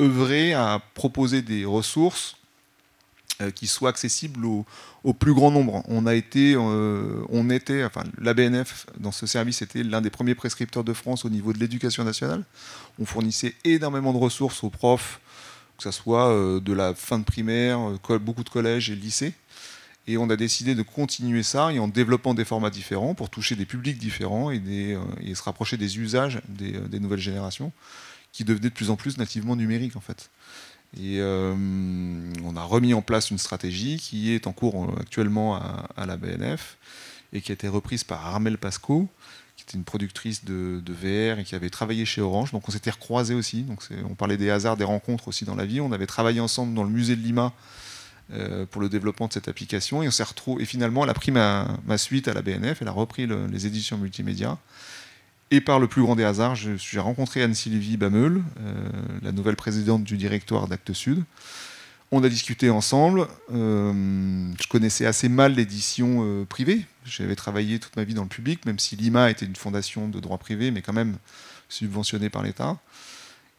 [0.00, 2.36] œuvrer à proposer des ressources
[3.40, 4.64] euh, qui soient accessibles au,
[5.14, 5.84] plus grand nombre.
[5.86, 10.34] On a été, euh, on était, enfin, l'ABNF dans ce service était l'un des premiers
[10.34, 12.44] prescripteurs de France au niveau de l'éducation nationale.
[12.98, 15.20] On fournissait énormément de ressources aux profs,
[15.76, 17.78] que ce soit euh, de la fin de primaire,
[18.20, 19.34] beaucoup de collèges et lycées.
[20.08, 23.54] Et on a décidé de continuer ça et en développant des formats différents pour toucher
[23.54, 24.96] des publics différents et,
[25.34, 27.72] se rapprocher des usages des nouvelles générations
[28.38, 30.30] qui devenait de plus en plus nativement numérique en fait.
[30.96, 31.56] Et euh,
[32.44, 36.16] on a remis en place une stratégie qui est en cours euh, actuellement à, la
[36.16, 36.76] BNF
[37.32, 39.08] et qui a été reprise par Armel Pasco,
[39.56, 42.52] qui était une productrice de, VR et qui avait travaillé chez Orange.
[42.52, 43.64] Donc on s'était recroisés aussi.
[43.64, 45.80] Donc on parlait des hasards, des rencontres aussi dans la vie.
[45.80, 47.52] On avait travaillé ensemble dans le musée de Lima
[48.32, 50.62] euh, pour le développement de cette application et on retrouvé.
[50.62, 52.82] Et finalement, elle a pris ma, suite à la BNF.
[52.82, 54.58] Elle a repris les éditions multimédia.
[55.50, 58.74] Et par le plus grand des hasards, j'ai rencontré Anne-Sylvie Bameul, euh,
[59.22, 61.24] la nouvelle présidente du directoire d'Actes Sud.
[62.10, 63.26] On a discuté ensemble.
[63.52, 63.92] Euh,
[64.60, 66.84] je connaissais assez mal l'édition euh, privée.
[67.04, 70.20] J'avais travaillé toute ma vie dans le public, même si l'IMA était une fondation de
[70.20, 71.16] droit privé, mais quand même
[71.70, 72.78] subventionnée par l'État.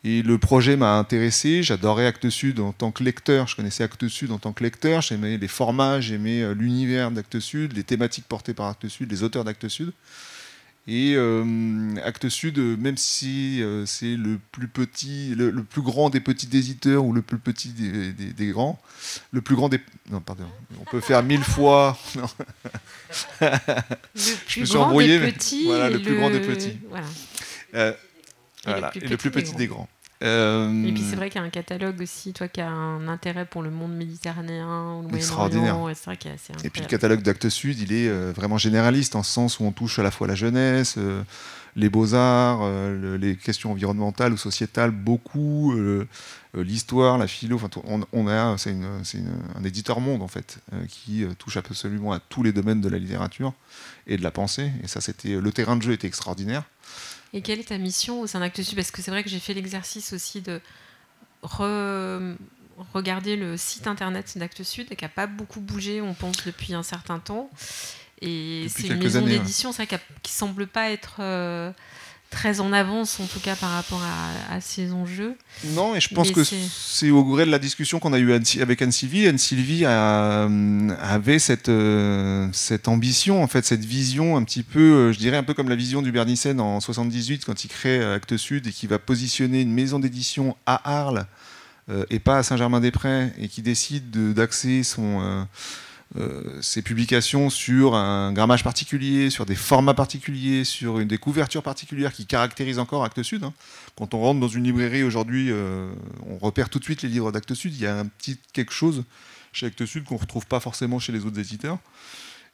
[0.03, 1.63] Et le projet m'a intéressé.
[1.63, 3.47] J'adorais Actes Sud en tant que lecteur.
[3.47, 5.01] Je connaissais Actes Sud en tant que lecteur.
[5.01, 9.43] J'aimais les formats, j'aimais l'univers d'Actes Sud, les thématiques portées par Actes Sud, les auteurs
[9.43, 9.91] d'Actes Sud.
[10.91, 16.19] Et euh, Actes Sud, même si euh, c'est le plus petit, le, plus grand des
[16.19, 18.81] petits éditeurs ou le plus petit des, grands,
[19.31, 19.79] le plus grand des.
[20.09, 20.45] Non, pardon.
[20.81, 21.95] On peut faire mille fois.
[24.15, 25.65] Le plus grand des petits.
[25.65, 26.79] Voilà, le plus grand des petits.
[26.89, 27.05] Voilà.
[27.75, 27.93] Euh,
[28.95, 29.87] et, le plus petit des grands.
[30.21, 33.07] Euh, et puis c'est vrai qu'il y a un catalogue aussi, toi qui as un
[33.07, 35.77] intérêt pour le monde méditerranéen ou le Extraordinaire.
[36.63, 39.63] Et puis le catalogue d'Actes Sud, il est euh, vraiment généraliste en ce sens où
[39.63, 41.23] on touche à la fois la jeunesse, euh,
[41.75, 42.67] les beaux-arts,
[43.19, 45.73] les questions environnementales ou sociétales, beaucoup,
[46.55, 47.55] l'histoire, la philo.
[47.55, 47.69] Enfin,
[48.11, 48.75] on, a, c'est
[49.55, 50.57] un éditeur monde en fait
[50.89, 53.53] qui touche absolument à tous les domaines de la littérature
[54.07, 54.71] et de la pensée.
[54.83, 56.63] Et ça, c'était le terrain de jeu était extraordinaire.
[57.33, 58.75] Et quelle est ta mission au sein d'Actes Sud?
[58.75, 60.61] Parce que c'est vrai que j'ai fait l'exercice aussi de
[62.93, 66.83] regarder le site internet d'Actes Sud, qui n'a pas beaucoup bougé, on pense, depuis un
[66.83, 67.49] certain temps.
[68.21, 71.71] Et c'est une maison d'édition, qui ne semble pas être euh,
[72.29, 74.01] très en avance, en tout cas par rapport
[74.49, 75.35] à, ces enjeux.
[75.73, 78.81] Non, et je pense que c'est au gré de la discussion qu'on a eue avec
[78.81, 79.27] Anne-Sylvie.
[79.27, 85.13] Anne-Sylvie euh, avait cette, euh, cette ambition, en fait, cette vision un petit peu, euh,
[85.13, 88.37] je dirais un peu comme la vision du Bernissen en 78 quand il crée Actes
[88.37, 91.25] Sud et qui va positionner une maison d'édition à Arles
[92.11, 95.43] et pas à Saint-Germain-des-Prés et qui décide d'axer son euh,
[96.61, 102.13] ces publications sur un grammage particulier, sur des formats particuliers, sur une, des couvertures particulières
[102.13, 103.43] qui caractérisent encore Actes Sud.
[103.43, 103.53] Hein.
[103.95, 105.91] Quand on rentre dans une librairie aujourd'hui, euh,
[106.27, 107.75] on repère tout de suite les livres d'Actes Sud.
[107.75, 109.03] Il y a un petit quelque chose
[109.53, 111.77] chez Actes Sud qu'on ne retrouve pas forcément chez les autres éditeurs.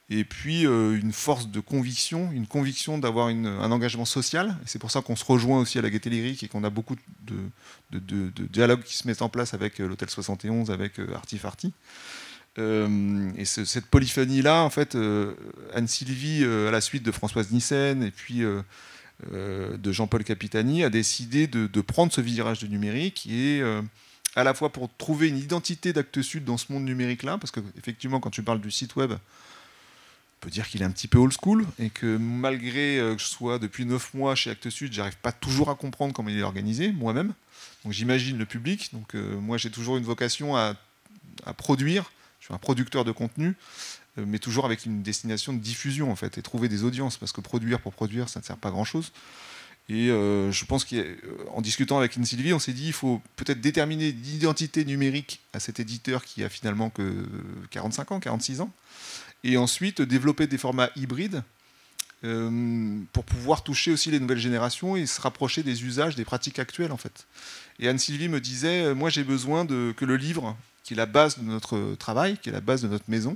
[0.09, 4.55] Et puis euh, une force de conviction, une conviction d'avoir un engagement social.
[4.65, 6.95] C'est pour ça qu'on se rejoint aussi à la Gaieté Lyrique et qu'on a beaucoup
[7.21, 7.37] de,
[8.49, 11.73] dialogues qui se mettent en place avec l'Hôtel 71, avec Artifarty.
[12.57, 15.33] Euh, et cette polyphonie-là, en fait, euh,
[15.73, 18.43] Anne-Sylvie, euh, à la suite de Françoise Nissen et puis
[19.31, 23.61] de Jean-Paul Capitani, a décidé de, prendre ce virage du numérique et
[24.35, 28.19] à la fois pour trouver une identité d'Actes Sud dans ce monde numérique-là, parce qu'effectivement,
[28.19, 29.13] quand tu parles du site web,
[30.41, 33.57] peut dire qu'il est un petit peu old school et que malgré que je sois
[33.57, 36.91] depuis 9 mois chez Actes Sud, j'arrive pas toujours à comprendre comment il est organisé
[36.91, 37.33] moi-même.
[37.83, 38.89] Donc j'imagine le public.
[38.93, 40.75] Donc moi j'ai toujours une vocation à,
[41.45, 42.11] à, produire.
[42.45, 43.55] Je suis un producteur de contenu,
[44.17, 47.41] mais toujours avec une destination de diffusion en fait et trouver des audiences parce que
[47.41, 49.11] produire pour produire ça ne sert pas grand chose.
[49.87, 53.61] Et euh, je pense qu'en discutant avec une Sylvie, on s'est dit il faut peut-être
[53.61, 57.25] déterminer l'identité numérique à cet éditeur qui a finalement que
[57.69, 58.71] 45 ans, 46 ans,
[59.43, 61.43] et ensuite développer des formats hybrides
[62.23, 66.57] euh, pour pouvoir toucher aussi les nouvelles générations et se rapprocher des usages, des pratiques
[66.57, 67.27] actuelles en fait.
[67.79, 71.05] Et Anne-Sylvie me disait, euh, moi j'ai besoin de, que le livre, qui est la
[71.05, 73.35] base de notre travail, qui est la base de notre maison,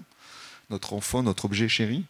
[0.70, 2.06] notre enfant, notre objet chéri,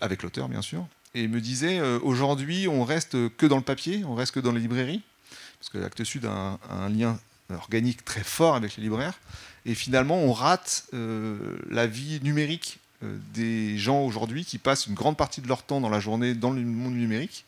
[0.00, 4.04] avec l'auteur bien sûr, et me disait euh, aujourd'hui on reste que dans le papier,
[4.04, 5.02] on reste que dans les librairies,
[5.58, 7.18] parce que l'Acte Sud a un, lien
[7.50, 9.18] organique très fort avec les libraires,
[9.64, 14.94] et finalement on rate euh, la vie numérique euh, des gens aujourd'hui qui passent une
[14.94, 17.44] grande partie de leur temps dans la journée dans le monde numérique,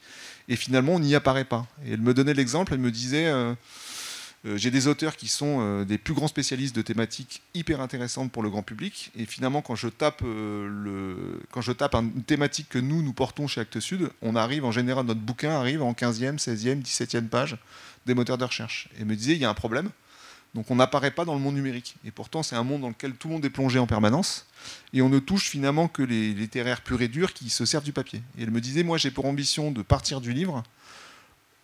[0.48, 1.66] et finalement on n'y apparaît pas.
[1.84, 3.54] Et elle me donnait l'exemple, elle me disait euh,
[4.44, 8.42] j'ai des auteurs qui sont euh, des plus grands spécialistes de thématiques hyper intéressantes pour
[8.42, 9.10] le grand public.
[9.14, 13.12] Et finalement, quand je tape, euh, le, quand je tape une thématique que nous, nous
[13.12, 17.28] portons chez Actes Sud, on arrive en général, notre bouquin arrive en 15e, 16e, 17e
[17.28, 17.58] page
[18.06, 18.88] des moteurs de recherche.
[18.98, 19.90] Et me disait, il y a un problème.
[20.54, 21.96] Donc on n'apparaît pas dans le monde numérique.
[22.04, 24.46] Et pourtant, c'est un monde dans lequel tout le monde est plongé en permanence.
[24.92, 27.92] Et on ne touche finalement que les littéraires purs et durs qui se servent du
[27.92, 28.22] papier.
[28.38, 30.64] Et elle me disait, moi j'ai pour ambition de partir du livre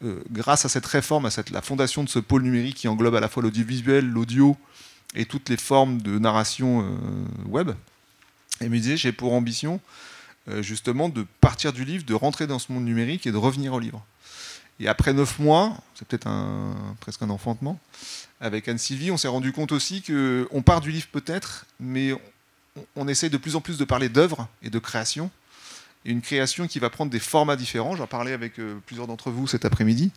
[0.05, 3.21] euh, grâce à cette réforme, à la fondation de ce pôle numérique qui englobe à
[3.21, 4.57] la fois l'audiovisuel, l'audio
[5.15, 7.71] et toutes les formes de narration euh, web,
[8.61, 9.81] et me disait j'ai pour ambition
[10.49, 13.73] euh, justement de partir du livre, de rentrer dans ce monde numérique et de revenir
[13.73, 14.05] au livre.
[14.81, 16.29] Et après neuf mois, c'est peut-être
[17.01, 17.81] presque un enfantement,
[18.43, 22.21] avec Anne-Sylvie, on s'est rendu compte aussi qu'on part du livre peut-être, mais on,
[22.97, 25.31] on essaie de plus en plus de parler d'œuvre et de création,
[26.07, 27.97] une création qui va prendre des formats différents.
[27.97, 30.13] J'en parlais avec euh, plusieurs d'entre vous cet après-midi.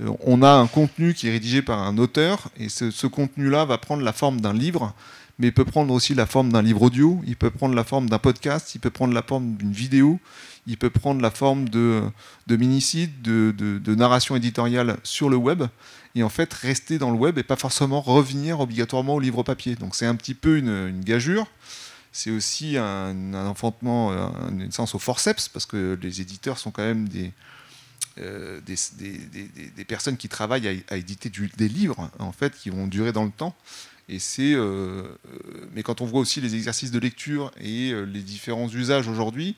[0.00, 3.78] Euh, on a un contenu qui est rédigé par un auteur, et ce, contenu-là va
[3.78, 4.94] prendre la forme d'un livre,
[5.38, 8.08] mais il peut prendre aussi la forme d'un livre audio, il peut prendre la forme
[8.08, 10.18] d'un podcast, il peut prendre la forme d'une vidéo,
[10.66, 12.02] il peut prendre la forme de,
[12.48, 15.64] mini-sites, de, narration éditoriale sur le web,
[16.14, 19.74] et en fait rester dans le web et pas forcément revenir obligatoirement au livre papier.
[19.74, 21.46] Donc c'est un petit peu une gageure
[22.16, 24.10] c'est aussi un, enfantement,
[24.48, 27.30] une naissance au forceps, parce que les éditeurs sont quand même des,
[28.18, 33.24] euh, des, personnes qui travaillent à, éditer des livres, en fait, qui vont durer dans
[33.24, 33.54] le temps.
[34.08, 38.22] Et c'est, euh, euh, mais quand on voit aussi les exercices de lecture et les
[38.22, 39.56] différents usages aujourd'hui,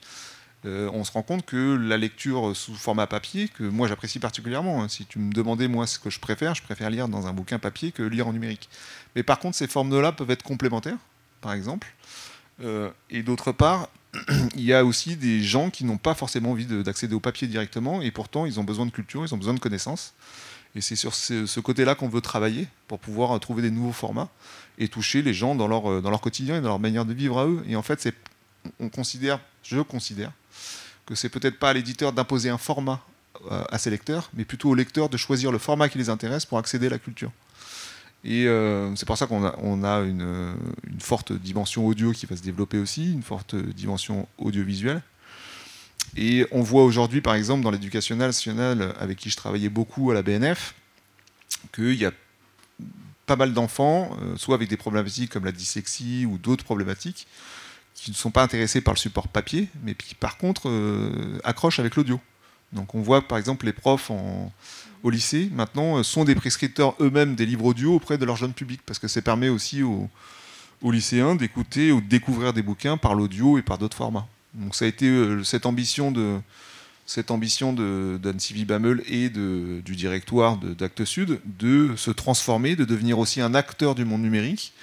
[0.65, 4.89] on se rend compte que la lecture sous format papier, que moi j'apprécie particulièrement, hein,
[4.89, 7.61] si tu me demandais moi ce que je préfère, je préfère lire dans un bouquin
[7.61, 8.69] papier que lire en numérique.
[9.15, 10.99] Mais par contre, ces formes-là peuvent être complémentaires,
[11.41, 11.95] par exemple.
[12.63, 13.89] Euh, et d'autre part,
[14.55, 18.03] il y a aussi des gens qui n'ont pas forcément envie d'accéder au papier directement,
[18.03, 20.15] et pourtant ils ont besoin de culture, ils ont besoin de connaissances.
[20.75, 24.29] Et c'est sur ce, côté-là qu'on veut travailler pour pouvoir euh, trouver des nouveaux formats
[24.79, 27.15] et toucher les gens dans leur, euh, dans leur quotidien et dans leur manière de
[27.15, 27.63] vivre à eux.
[27.67, 28.09] Et en fait,
[28.79, 30.33] on considère, je considère,
[31.07, 33.01] que c'est peut-être pas à l'éditeur d'imposer un format
[33.71, 36.59] à ses lecteurs, mais plutôt au lecteur de choisir le format qui les intéresse pour
[36.59, 37.31] accéder à la culture.
[38.25, 40.55] Et euh, c'est pour ça qu'on a, une,
[40.99, 45.03] forte dimension audio qui va se développer aussi, une forte dimension audiovisuelle.
[46.17, 50.15] Et on voit aujourd'hui, par exemple, dans l'éducation nationale, avec qui je travaillais beaucoup à
[50.15, 50.75] la BNF,
[51.73, 52.13] qu'il y a
[53.27, 57.27] pas mal d'enfants, euh, soit avec des problématiques comme la dyslexie ou d'autres problématiques,
[57.95, 61.79] qui ne sont pas intéressés par le support papier, mais qui par contre euh, accrochent
[61.79, 62.21] avec l'audio.
[62.73, 64.11] Donc on voit par exemple les profs
[65.03, 68.53] au lycée, maintenant, euh, sont des prescripteurs eux-mêmes des livres audio auprès de leur jeune
[68.53, 70.09] public, parce que ça permet aussi aux,
[70.83, 74.27] lycéens d'écouter ou de découvrir des bouquins par l'audio et par d'autres formats.
[74.55, 76.39] Donc ça a été euh, cette ambition de
[77.07, 83.19] cette ambition d'Anne Sylvie Bammel et du directoire d'Actes Sud de se transformer, de devenir
[83.19, 84.75] aussi un acteur du monde numérique,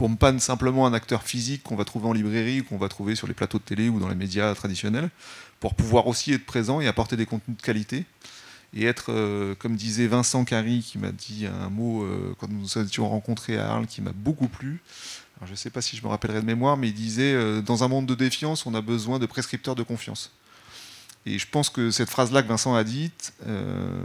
[0.00, 3.14] pour pas simplement un acteur physique qu'on va trouver en librairie ou qu'on va trouver
[3.14, 5.10] sur les plateaux de télé ou dans les médias traditionnels,
[5.60, 8.06] pour pouvoir aussi être présent et apporter des contenus de qualité
[8.72, 12.60] et être, euh, comme disait Vincent Carry, qui m'a dit un mot euh, quand nous
[12.60, 14.80] nous étions rencontrés à Arles, qui m'a beaucoup plu.
[15.44, 17.84] Je ne sais pas si je me rappellerai de mémoire, mais il disait euh, Dans
[17.84, 20.32] un monde de défiance, on a besoin de prescripteurs de confiance.
[21.26, 23.34] Et je pense que cette phrase-là que Vincent a dite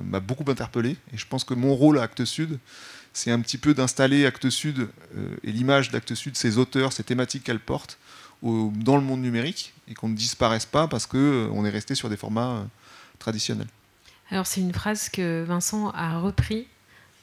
[0.04, 0.98] m'a beaucoup interpellé.
[1.14, 2.60] Et je pense que mon rôle à Actes Sud,
[3.16, 4.90] c'est un petit peu d'installer Actes Sud
[5.44, 7.98] et l'image d'Actes Sud, ses auteurs, ses thématiques qu'elle porte,
[8.44, 12.18] dans le monde numérique, et qu'on ne disparaisse pas parce qu'on est resté sur des
[12.18, 12.68] formats
[13.18, 13.70] traditionnels.
[14.30, 16.68] Alors c'est une phrase que Vincent a repris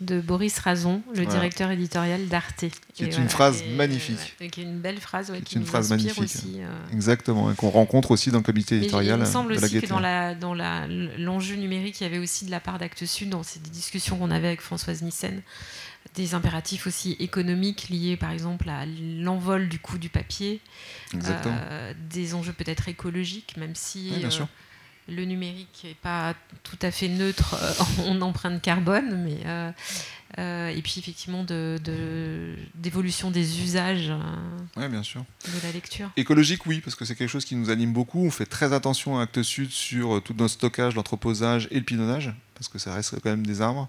[0.04, 1.30] de Boris Razon, le Voilà.
[1.30, 2.64] directeur éditorial d'Arte.
[2.94, 4.18] Qui Et est une phrase et, magnifique.
[4.40, 6.18] ouais, et qui est une belle phrase, ouais, Qui est une nous phrase magnifique.
[6.22, 6.56] aussi.
[6.58, 6.68] euh.
[6.92, 9.60] Exactement, et qu'on rencontre aussi dans le comité Mais il- éditorial il me semble de
[9.60, 10.86] la aussi que dans la dans la
[11.18, 14.30] l'enjeu numérique, il y avait aussi de la part d'Actes Sud dans ces discussions qu'on
[14.30, 15.40] avait avec Françoise Nissen,
[16.14, 20.60] des impératifs aussi économiques liés par exemple à l'envol du coût du papier,
[21.14, 24.48] euh, des enjeux peut-être écologiques, même si Oui, bien euh, sûr.
[25.08, 29.70] Le numérique n'est pas tout à fait neutre euh, en empreinte carbone, mais euh,
[30.38, 34.18] euh, et puis effectivement de- de- d'évolution des usages euh,
[34.76, 35.24] Oui, bien sûr.
[35.46, 36.10] de la lecture.
[36.16, 38.24] Écologique, oui, parce que c'est quelque chose qui nous anime beaucoup.
[38.24, 42.32] On fait très attention à Actes Sud sur tout notre stockage, l'entreposage et le pinonnage,
[42.54, 43.88] parce que ça reste quand même des arbres.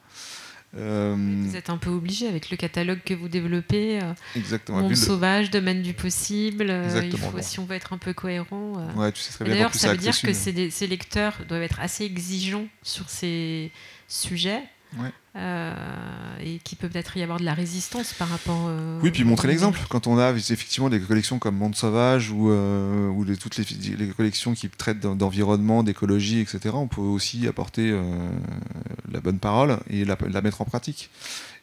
[0.75, 4.01] Euh, Vous êtes un peu obligé avec le catalogue que vous développez.
[4.01, 4.81] euh, exactement.
[4.81, 6.67] Monde sauvage, domaine du possible.
[6.69, 7.41] euh, il faut, bon.
[7.41, 8.73] si on veut être un peu cohérent.
[8.95, 13.09] Ouais, tu sais D'ailleurs, ça veut dire que ces lecteurs doivent être assez exigeants sur
[13.09, 13.71] ces
[14.07, 14.63] sujets.
[14.99, 15.11] Ouais.
[15.35, 15.73] euh,
[16.41, 18.65] et qu'il peut peut-être y avoir de la résistance par rapport.
[18.67, 19.79] euh, Oui, puis montrer l'exemple.
[19.89, 23.65] Quand on a effectivement des collections comme Monde Sauvage ou, euh, ou les- toutes les,
[23.95, 28.01] les collections qui traitent d'en- d'environnement, d'écologie, etc., on peut aussi apporter euh,
[29.11, 31.09] la bonne parole et la, la mettre en pratique.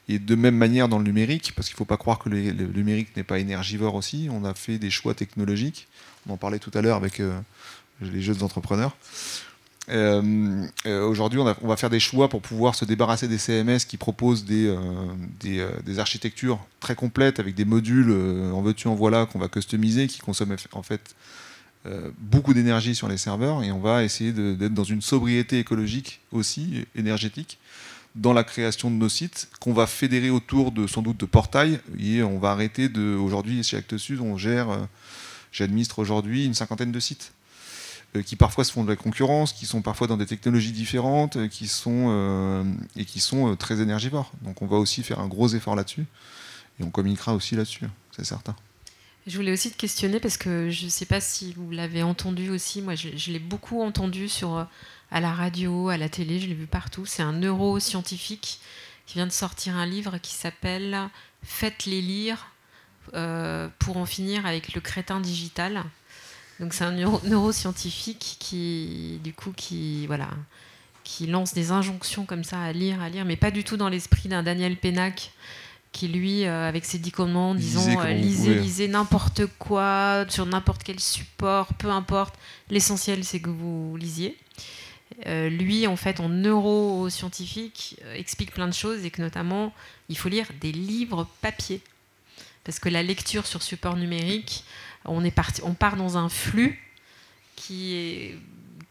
[0.09, 2.51] Et de même manière dans le numérique, parce qu'il ne faut pas croire que le,
[2.51, 5.87] le numérique n'est pas énergivore aussi, on a fait des choix technologiques.
[6.29, 7.23] On en parlait tout à l'heure avec
[8.01, 8.97] les jeunes entrepreneurs.
[9.91, 13.97] Euh, euh, Aujourd'hui, on, va faire des choix pour pouvoir se débarrasser des CMS qui
[13.97, 18.11] proposent des, euh, des, architectures très complètes avec des modules
[18.53, 21.15] en veux-tu, en voilà qu'on va customiser, qui consomment en fait
[22.19, 23.63] beaucoup d'énergie sur les serveurs.
[23.63, 27.59] Et on va essayer d'être dans une sobriété écologique aussi, énergétique,
[28.15, 31.81] dans la création de nos sites, qu'on va fédérer autour de sans doute de portails.
[31.99, 33.17] Et on va arrêter de.
[33.17, 34.69] Aujourd'hui, chez Actes Sud, on gère.
[35.53, 37.33] J'administre aujourd'hui une cinquantaine de sites
[38.25, 41.49] qui parfois se font de la concurrence, qui sont parfois dans des technologies différentes, euh,
[41.49, 42.65] qui sont, euh,
[42.97, 44.33] et qui sont euh, très énergivores.
[44.43, 46.07] Donc on va aussi faire un gros effort là-dessus,
[46.81, 48.57] et on communiquera aussi là-dessus, c'est certain.
[49.27, 52.51] Je voulais aussi te questionner parce que je ne sais pas si vous l'avez entendu
[52.51, 52.81] aussi.
[52.81, 54.65] Moi, je, l'ai beaucoup entendu sur, euh,
[55.11, 57.05] à la radio, à la télé, je l'ai vu partout.
[57.05, 58.61] C'est un neuroscientifique
[59.07, 61.09] qui vient de sortir un livre qui s'appelle
[61.43, 62.49] Faites-les lire
[63.15, 65.85] euh, pour en finir avec le crétin digital.
[66.61, 70.29] Donc c'est un neuro- neuroscientifique qui, du coup, qui voilà,
[71.05, 73.89] qui lance des injonctions comme ça à lire, à lire, mais pas du tout dans
[73.89, 75.33] l'esprit d'un Daniel Pénac
[75.93, 80.47] qui lui, euh, avec ses dix commandements, disons, Lisez euh, lisez, lisez n'importe quoi, sur
[80.47, 82.37] n'importe quel support, peu importe.
[82.69, 84.37] L'essentiel, c'est que vous lisiez.
[85.27, 89.73] Euh, lui, en fait, en neuroscientifique, explique plein de choses et que notamment,
[90.09, 91.81] il faut lire des livres papier.
[92.63, 94.63] Parce que la lecture sur support numérique,
[95.05, 96.79] on, est parti, on part dans un flux
[97.57, 98.39] qui, est,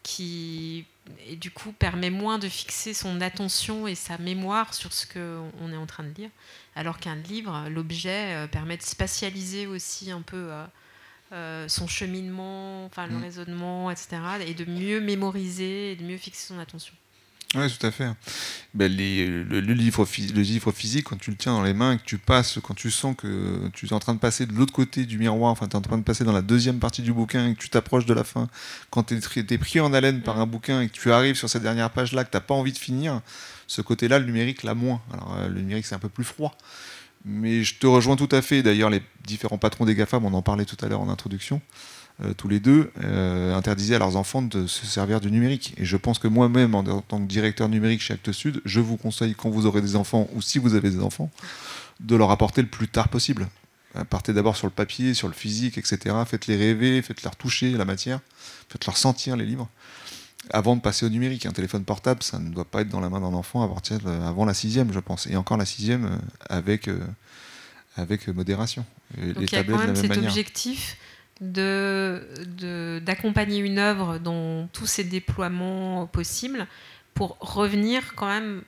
[0.04, 0.86] qui
[1.28, 5.72] et du coup permet moins de fixer son attention et sa mémoire sur ce qu'on
[5.72, 6.30] est en train de lire.
[6.76, 10.65] Alors qu'un livre, l'objet, euh, permet de spatialiser aussi un peu euh,
[11.34, 13.22] euh, son cheminement, enfin le Mm.
[13.22, 14.17] raisonnement, etc.
[14.45, 16.93] Et de mieux mémoriser et de mieux fixer son attention.
[17.55, 18.07] Oui, tout à fait.
[18.75, 21.93] Ben, les- le, le livre, le livre physique, quand tu le tiens dans les mains
[21.93, 24.53] et que tu passes, quand tu sens que tu es en train de passer de
[24.53, 27.01] l'autre côté du miroir, enfin tu es en train de passer dans la deuxième partie
[27.01, 28.49] du bouquin et que tu t'approches de la fin,
[28.91, 31.63] quand tu es, pris en haleine par un bouquin et que tu arrives sur cette
[31.63, 33.19] dernière page-là, que tu n'as pas envie de finir,
[33.65, 35.01] ce côté-là, le numérique l'a moins.
[35.12, 36.55] Alors euh, le numérique, c'est un peu plus froid.
[37.25, 38.62] Mais je te rejoins tout à fait.
[38.62, 41.62] D'ailleurs, les différents patrons des GAFAM, on en parlait tout à l'heure en introduction,
[42.23, 45.73] euh, tous les deux, euh, interdisaient à leurs enfants de se servir du numérique.
[45.77, 48.79] Et je pense que moi-même, en, en tant que directeur numérique chez Actes Sud, je
[48.82, 51.32] vous conseille, quand vous aurez des enfants, ou si vous avez des enfants,
[51.99, 53.47] de leur apporter le plus tard possible.
[53.95, 56.15] Euh, Partez d'abord sur le papier, sur le physique, etc.
[56.27, 58.19] Faites-les rêver, faites-leur toucher la matière,
[58.69, 59.67] faites-leur sentir les livres,
[60.51, 61.45] avant de passer au numérique.
[61.45, 63.97] Un téléphone portable, ça ne doit pas être dans la main d'un enfant à partir
[63.99, 65.25] de- avant la sixième, je pense.
[65.27, 66.99] Et encore la sixième avec, euh,
[67.97, 68.86] avec modération.
[69.17, 70.25] Et Donc il y a quand même cet manière.
[70.29, 70.97] objectif
[71.41, 72.21] de-
[72.58, 76.67] de- d'accompagner une œuvre dans tous ses déploiements possibles
[77.13, 78.62] pour revenir quand même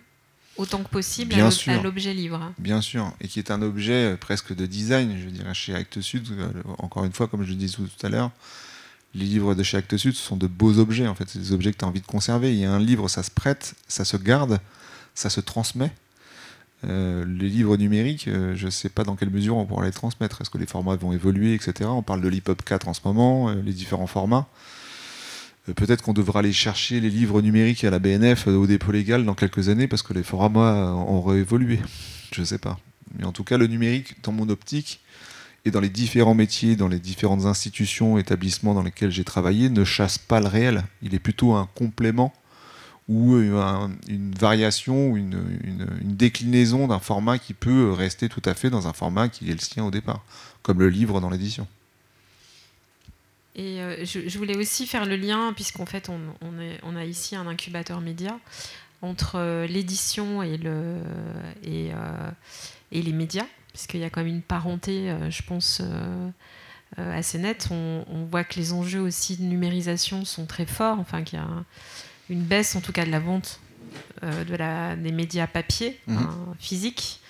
[0.58, 2.54] autant que possible Bien à l'objet livre.
[2.58, 6.02] Bien sûr, et qui est un objet euh, presque de design, je dirais, chez Actes
[6.02, 6.28] Sud.
[6.32, 8.32] euh, Encore une fois, comme je le disais tout à l'heure,
[9.16, 11.28] les livres de chez Actes Sud ce sont de beaux objets, en fait.
[11.30, 12.54] C'est des objets que tu as envie de conserver.
[12.54, 14.60] Il y a un livre, ça se prête, ça se garde,
[15.16, 15.92] ça se transmet.
[16.84, 19.92] Euh, les livres numériques, euh, je ne sais pas dans quelle mesure on pourra les
[19.92, 20.42] transmettre.
[20.42, 21.90] Est-ce que les formats vont évoluer, etc.
[21.92, 24.48] On parle de l'EPUB 4 en ce moment, euh, les différents formats.
[25.76, 29.36] Peut-être qu'on devra aller chercher les livres numériques à la BNF au dépôt légal dans
[29.36, 31.80] quelques années parce que les formats euh, auront évolué.
[32.34, 32.80] Je ne sais pas.
[33.18, 35.02] Mais en tout cas, le numérique, dans mon optique,
[35.64, 39.84] et dans les différents métiers, dans les différentes institutions, établissements dans lesquels j'ai travaillé, ne
[39.84, 40.84] chasse pas le réel.
[41.04, 42.34] Il est plutôt un complément
[43.08, 48.70] ou une variation ou une, une, déclinaison d'un format qui peut rester tout à fait
[48.70, 50.24] dans un format qui est le sien au départ,
[50.62, 51.68] comme le livre dans l'édition.
[53.56, 58.00] Et euh, je, voulais aussi faire le lien, puisqu'en fait on, a ici un incubateur
[58.00, 58.40] média,
[59.02, 60.98] entre euh, l'édition et, le,
[61.64, 62.32] et, euh,
[62.92, 65.82] et, les médias, puisqu'il y a quand même une parenté, je pense,
[66.98, 67.70] assez nette.
[67.72, 71.48] On, voit que les enjeux aussi de numérisation sont très forts, enfin qu'il y a
[72.32, 73.60] une baisse en tout cas de la vente
[74.24, 76.18] euh, de la, des médias papier, mhm.
[76.18, 77.22] hein, physiques.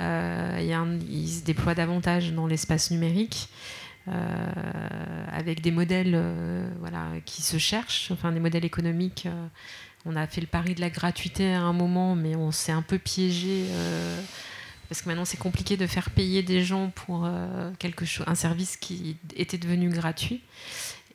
[0.00, 3.48] Euh, il, se déploie davantage dans l'espace numérique.
[4.08, 6.18] Euh, avec des modèles
[6.80, 9.28] voilà, qui se cherchent, enfin des modèles économiques.
[10.06, 12.80] on a fait le pari de la gratuité à un moment, mais on s'est un
[12.82, 13.66] peu piégé
[14.88, 17.28] parce que maintenant c'est compliqué de faire payer des gens pour
[17.78, 20.40] quelque chose, un service qui était devenu gratuit.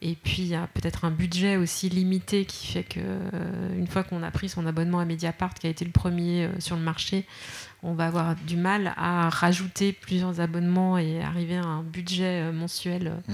[0.01, 3.87] Et puis il y a peut-être un budget aussi limité qui fait que euh, une
[3.87, 6.75] fois qu'on a pris son abonnement à Mediapart, qui a été le premier euh, sur
[6.75, 7.25] le marché,
[7.81, 12.51] on va avoir du mal à rajouter plusieurs abonnements et arriver à un budget euh,
[12.51, 13.33] mensuel mmh.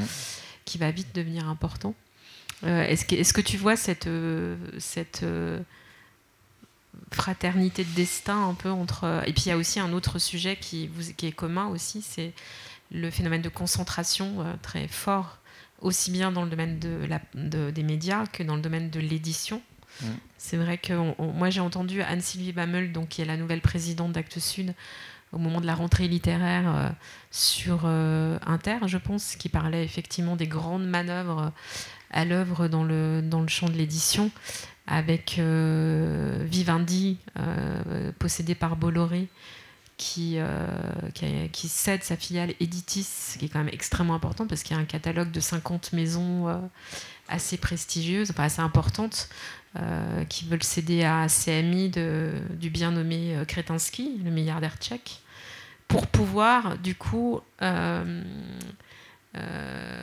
[0.65, 1.95] qui va vite devenir important.
[2.63, 4.09] est-ce, que, est-ce que tu vois cette,
[4.77, 5.25] cette
[7.11, 9.23] fraternité de destin un peu entre...
[9.25, 12.33] Et puis il y a aussi un autre sujet qui, qui est commun aussi, c'est
[12.91, 15.40] le phénomène de concentration très fort
[15.81, 19.61] aussi bien dans le domaine de des médias que dans le domaine de l'édition.
[20.01, 20.05] Mm.
[20.37, 24.39] C'est vrai que moi j'ai entendu Anne-Sylvie Bammel, donc, qui est la nouvelle présidente d'Actes
[24.39, 24.73] Sud,
[25.31, 26.89] au moment de la rentrée littéraire euh,
[27.31, 31.51] sur euh, Inter, je pense, qui parlait effectivement des grandes manœuvres
[32.11, 34.31] à l'œuvre dans le, dans le champ de l'édition,
[34.87, 37.17] avec euh, Vivendi,
[38.19, 39.29] possédé par Bolloré,
[40.17, 40.55] euh,
[41.13, 44.79] qui, qui, cède sa filiale Editis, qui est quand même extrêmement importante parce qu'il y
[44.79, 46.57] a un catalogue de 50 maisons euh,
[47.27, 49.29] assez prestigieuses, enfin assez importantes,
[49.77, 55.21] euh, qui veulent céder à CMI de, du bien nommé Kretinsky, le milliardaire tchèque,
[55.87, 57.41] pour pouvoir du coup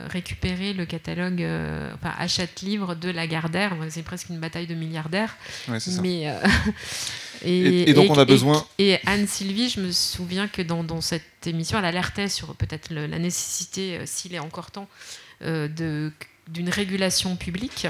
[0.09, 1.45] récupérer le catalogue,
[1.93, 3.75] enfin achète livre de Lagardère.
[3.89, 5.37] C'est presque une bataille de milliardaires.
[6.01, 6.33] mais
[7.43, 8.65] Et, donc on a besoin.
[8.77, 13.19] Et, Anne Sylvie, je me souviens que dans, cette émission, elle alertait sur peut-être la
[13.19, 14.87] nécessité, euh, s'il est encore temps,
[15.41, 15.67] euh,
[16.47, 17.87] d'une régulation publique,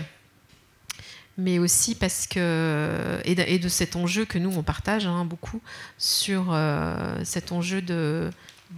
[1.38, 5.62] mais aussi parce que et de, cet enjeu que nous on partage hein, beaucoup
[5.98, 8.30] sur euh, cet enjeu de,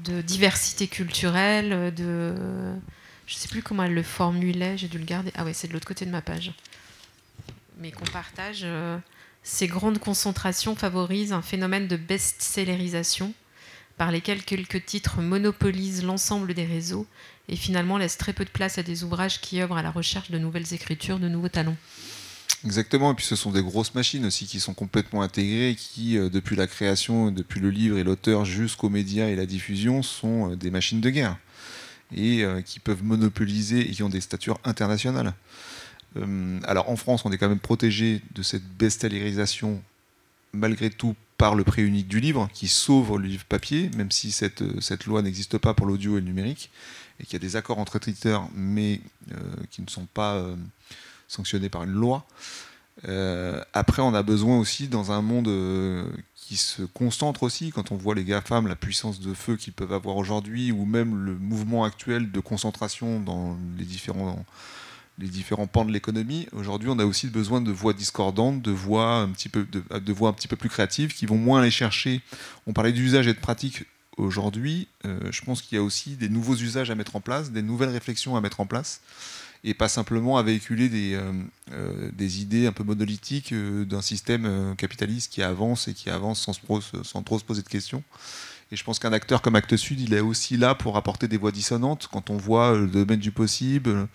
[0.03, 2.35] de, diversité culturelle, de
[3.27, 5.31] je sais plus comment elle le formulait, j'ai dû le garder.
[5.35, 6.51] Ah ouais, c'est de l'autre côté de ma page,
[7.77, 8.65] mais qu'on partage.
[9.43, 13.33] Ces grandes concentrations favorisent un phénomène de best-sellerisation
[13.97, 17.07] par lesquels quelques titres monopolisent l'ensemble des réseaux
[17.49, 20.31] et finalement laissent très peu de place à des ouvrages qui œuvrent à la recherche
[20.31, 21.77] de nouvelles écritures, de nouveaux talents.
[22.64, 26.30] Exactement, et puis ce sont des grosses machines aussi qui sont complètement intégrées, qui euh,
[26.30, 30.55] depuis la création, depuis le livre et l'auteur jusqu'aux médias et la diffusion sont euh,
[30.55, 31.38] des machines de guerre
[32.14, 35.34] et euh, qui peuvent monopoliser et qui ont des statures internationales.
[36.64, 39.82] Alors en France, on est quand même protégé de cette bestialisation
[40.51, 44.34] malgré tout par le prix unique du livre qui sauve le livre papier, même si
[44.34, 46.70] cette, cette loi n'existe pas pour l'audio et le numérique,
[47.22, 48.99] et qu'il y a des accords entre éditeurs, mais
[49.70, 50.45] qui ne sont pas
[51.32, 52.25] sanctionnés par une loi.
[53.73, 55.49] après, on a besoin aussi, dans un monde
[56.36, 59.93] qui se concentre aussi, quand on voit les GAFAM, la puissance de feu qu'ils peuvent
[59.93, 64.45] avoir aujourd'hui, ou même le mouvement actuel de concentration dans les différents
[65.17, 66.47] les différents pans de l'économie.
[66.51, 70.29] Aujourd'hui, on a aussi besoin de voix discordantes, de voix un petit peu, de, voix
[70.29, 72.21] un petit peu plus créatives, qui vont moins aller chercher.
[72.67, 73.86] On parlait d'usage et de pratique
[74.17, 74.88] aujourd'hui.
[75.05, 77.61] Euh, je pense qu'il y a aussi des nouveaux usages à mettre en place, des
[77.61, 79.01] nouvelles réflexions à mettre en place,
[79.64, 81.32] et pas simplement à véhiculer des, euh,
[81.72, 87.39] euh, idées un peu monolithiques d'un système capitaliste qui avance et qui avance sans, trop
[87.39, 88.03] se poser de questions.
[88.72, 91.38] Et je pense qu'un acteur comme Actes Sud, il est aussi là pour apporter des
[91.38, 94.07] voix dissonantes quand on voit le domaine du possible,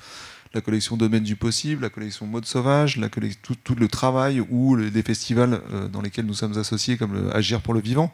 [0.57, 2.99] la collection Domaine du possible, la collection Mode sauvage,
[3.43, 7.75] tout, le travail ou des festivals euh, dans lesquels nous sommes associés, comme Agir pour
[7.75, 8.11] le vivant,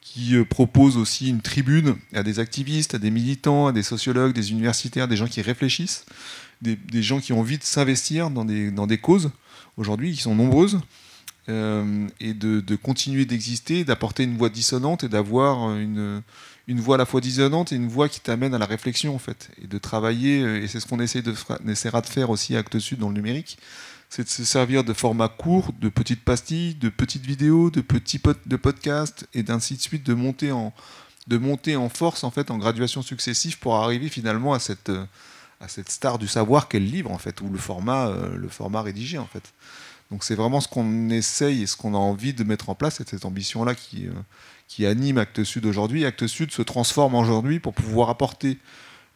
[0.00, 4.32] qui euh, propose aussi une tribune à des activistes, à des militants, à des sociologues,
[4.32, 6.04] des universitaires, des gens qui réfléchissent,
[6.62, 9.30] des, gens qui ont envie de s'investir dans des, dans des causes
[9.76, 10.80] aujourd'hui qui sont nombreuses.
[11.48, 16.22] Euh, et de, de continuer d'exister, d'apporter une voix dissonante et d'avoir une,
[16.68, 19.18] une voix à la fois dissonante et une voix qui t'amène à la réflexion en
[19.18, 21.34] fait et de travailler euh, et c'est ce qu'on essaie de
[21.66, 23.58] essaiera de faire aussi à Actes Sud dans le numérique
[24.10, 28.20] c'est de se servir de formats courts de petites pastilles de petites vidéos de petits
[28.44, 30.74] de podcasts et d'ainsi de suite de monter en
[31.26, 35.06] de monter en force en fait en graduation successive pour arriver finalement à cette euh,
[35.60, 38.48] à cette star du savoir qu'est le livre en fait ou le format euh, le
[38.48, 39.52] format rédigé en fait
[40.10, 42.96] Donc c'est vraiment ce qu'on essaye et ce qu'on a envie de mettre en place,
[42.96, 44.12] c'est cette ambition-là qui, euh,
[44.68, 46.04] qui anime Actes Sud aujourd'hui.
[46.04, 48.58] Actes Sud se transforme aujourd'hui pour pouvoir apporter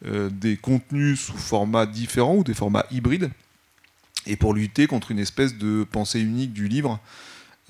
[0.05, 3.31] euh, des contenus sous format différents ou des formats hybrides
[4.25, 6.99] et pour lutter contre une espèce de pensée unique du livre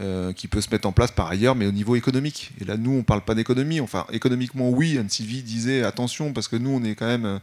[0.01, 2.51] euh, qui peut se mettre en place par ailleurs, mais au niveau économique.
[2.59, 3.79] Et là, nous, on ne parle pas d'économie.
[3.79, 7.37] Enfin, économiquement, oui, Anne Sylvie disait attention, parce que nous, on est quand même, euh,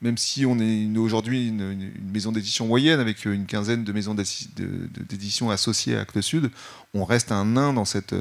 [0.00, 5.50] même si on est aujourd'hui une, maison d'édition moyenne avec une quinzaine de maisons d'édition
[5.50, 6.50] associées à Actes Sud,
[6.92, 8.14] on reste un nain dans cette.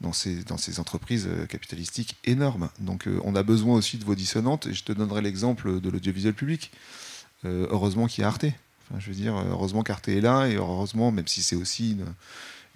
[0.00, 2.70] Dans ces, dans ces entreprises capitalistiques énormes.
[2.78, 6.32] Donc on a besoin aussi de voix dissonantes, et je te donnerai l'exemple de l'audiovisuel
[6.32, 6.70] public.
[7.44, 8.46] heureusement qu'il y a Arte.
[8.46, 12.06] Enfin, je veux dire, heureusement qu'Arte est là, et heureusement, même si c'est aussi une,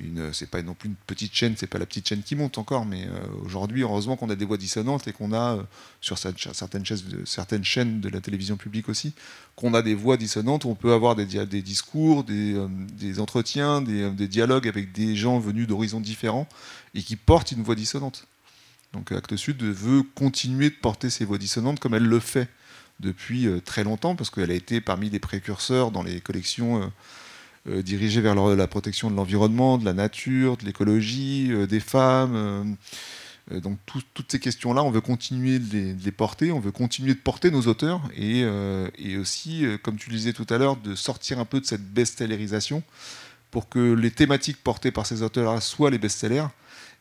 [0.01, 2.59] une, c'est pas non plus une petite chaîne, c'est pas la petite chaîne qui monte
[2.59, 5.63] encore, mais euh, aujourd'hui, heureusement qu'on a des voix dissonantes et qu'on a, euh,
[6.01, 9.13] sur certaines, chaînes de, certaines chaînes de la télévision publique aussi,
[9.55, 11.27] qu'on a des voix dissonantes où on peut avoir des,
[11.63, 16.49] discours, des, euh, entretiens, des, dialogues avec des gens venus d'horizons différents
[16.95, 18.27] et qui portent une voix dissonante.
[18.93, 22.49] Donc Actes Sud veut continuer de porter ces voix dissonantes comme elle le fait
[23.01, 26.87] depuis très longtemps, parce qu'elle a été parmi les précurseurs dans les collections euh,
[27.67, 32.77] dirigés vers la protection de l'environnement, de la nature, de l'écologie, euh, des femmes.
[33.51, 37.19] Euh, donc toutes ces questions-là, on veut continuer de les, porter, on veut continuer de
[37.19, 38.41] porter nos auteurs et,
[38.97, 41.85] et aussi, comme tu le disais tout à l'heure, de sortir un peu de cette
[41.93, 42.83] best-sellerisation
[43.51, 46.47] pour que les thématiques portées par ces auteurs-là soient les best-sellers,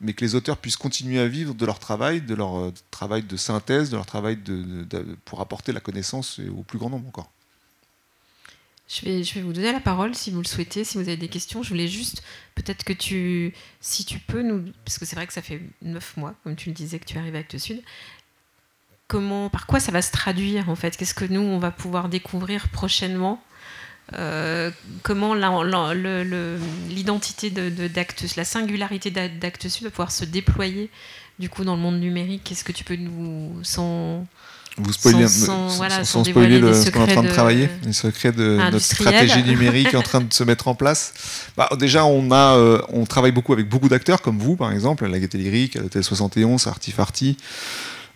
[0.02, 3.38] mais que les auteurs puissent continuer à vivre de leur travail, de leur travail de
[3.38, 4.86] synthèse, de leur travail de,
[5.24, 7.32] pour apporter la connaissance au plus grand nombre encore.
[8.94, 11.18] Je vais, je vais vous donner la parole si vous le souhaitez, si vous avez
[11.18, 11.64] des questions.
[11.64, 12.22] Je voulais juste,
[12.54, 16.16] peut-être que tu, si tu peux nous, parce que c'est vrai que ça fait neuf
[16.16, 17.82] mois, comme tu le disais, que tu arrives avec le Sud.
[19.08, 20.96] Comment, par quoi ça va se traduire en fait?
[20.96, 23.44] Qu'est-ce que nous on va pouvoir découvrir prochainement?
[24.14, 24.70] Euh,
[25.02, 25.34] comment
[26.90, 30.90] l'identité de, d'Actes, la singularité d'Actes Sud va pouvoir se déployer
[31.40, 32.44] du coup dans le monde numérique?
[32.44, 33.60] Qu'est-ce que tu peux nous
[34.78, 35.70] vous spoilez, sans,
[36.24, 40.02] spoiler ce qu'on est en train de, travailler, les secrets de notre stratégie numérique en
[40.02, 41.14] train de se mettre en place.
[41.56, 45.06] Bah, déjà, on, a, euh, on travaille beaucoup avec beaucoup d'acteurs, comme vous, par exemple,
[45.06, 47.38] à la Gaieté Lyrique, à l'Hôtel 71, à Artifarty.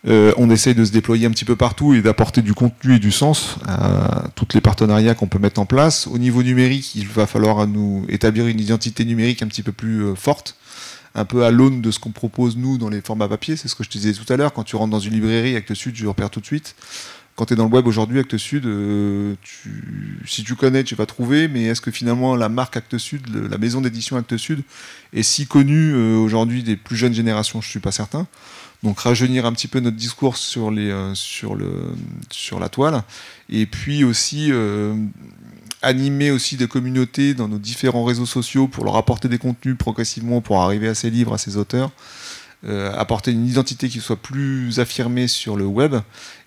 [0.08, 2.99] Euh, on essaye de se déployer un petit peu partout et d'apporter du contenu et
[2.99, 6.08] du sens à tous les partenariats qu'on peut mettre en place.
[6.08, 10.03] Au niveau numérique, il va falloir nous établir une identité numérique un petit peu plus
[10.03, 10.55] euh, forte
[11.18, 13.57] un peu à l'aune de ce qu'on propose nous dans les formats papier.
[13.57, 14.53] C'est ce que je te disais tout à l'heure.
[14.53, 16.76] Quand tu rentres dans une librairie, Actes Sud, je repère tout de suite.
[17.36, 19.34] Quand tu es dans le web aujourd'hui, Actes Sud, euh,
[20.26, 23.57] si tu connais, tu vas trouver, mais est-ce que finalement la marque Actes Sud, la
[23.57, 24.61] maison d'édition Actes Sud,
[25.11, 27.61] est si connue euh, aujourd'hui des plus jeunes générations?
[27.61, 28.28] Je ne suis pas certain.
[28.84, 31.13] Donc rajeunir un petit peu notre discours sur, euh,
[32.59, 33.03] la toile.
[33.49, 34.51] Et puis aussi
[35.82, 40.41] animer aussi des communautés dans nos différents réseaux sociaux pour leur apporter des contenus progressivement
[40.41, 41.91] pour arriver à ces livres, à ces auteurs.
[42.65, 45.95] Euh, apporter une identité qui soit plus affirmée sur le web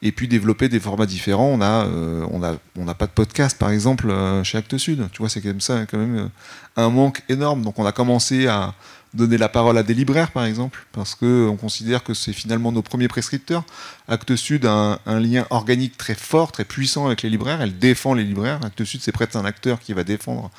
[0.02, 1.52] et puis développer des formats différents.
[1.52, 5.08] On euh, on a, on n'a pas de podcast par exemple euh, chez Actes Sud.
[5.12, 6.28] Tu vois, c'est quand même ça, quand même
[6.74, 7.62] un manque énorme.
[7.62, 8.74] Donc on a commencé à
[9.12, 12.82] donner la parole à des libraires, par exemple, parce qu'on considère que c'est finalement nos
[12.82, 13.64] premiers prescripteurs.
[14.08, 17.60] Actes Sud a un, lien organique très fort, très puissant avec les libraires.
[17.60, 18.60] Elle défend les libraires.
[18.64, 20.50] Actes Sud, c'est presque un acteur qui va défendre,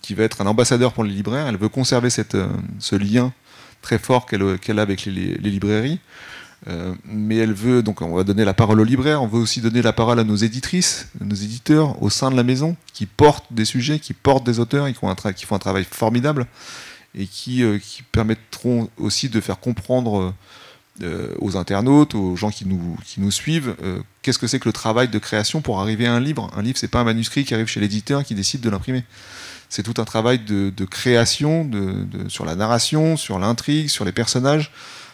[0.00, 1.46] qui va être un ambassadeur pour les libraires.
[1.46, 3.32] Elle veut conserver cette, euh, ce lien
[3.82, 6.00] très fort qu'elle a avec les, librairies.
[6.68, 9.60] Euh, mais elle veut, donc on va donner la parole aux libraires, on veut aussi
[9.60, 13.52] donner la parole à nos éditrices, nos éditeurs au sein de la maison, qui portent
[13.52, 16.46] des sujets, qui portent des auteurs, qui font un travail formidable
[17.14, 20.34] et qui, euh, qui, permettront aussi de faire comprendre
[21.02, 25.08] euh, aux internautes, aux gens qui nous, suivent, euh, qu'est-ce que c'est que le travail
[25.08, 26.50] de création pour arriver à un livre.
[26.56, 29.04] Un livre, c'est pas un manuscrit qui arrive chez l'éditeur qui décide de l'imprimer.
[29.68, 31.70] C'est tout un travail de, création,
[32.28, 34.70] sur la narration, sur l'intrigue, sur les personnages.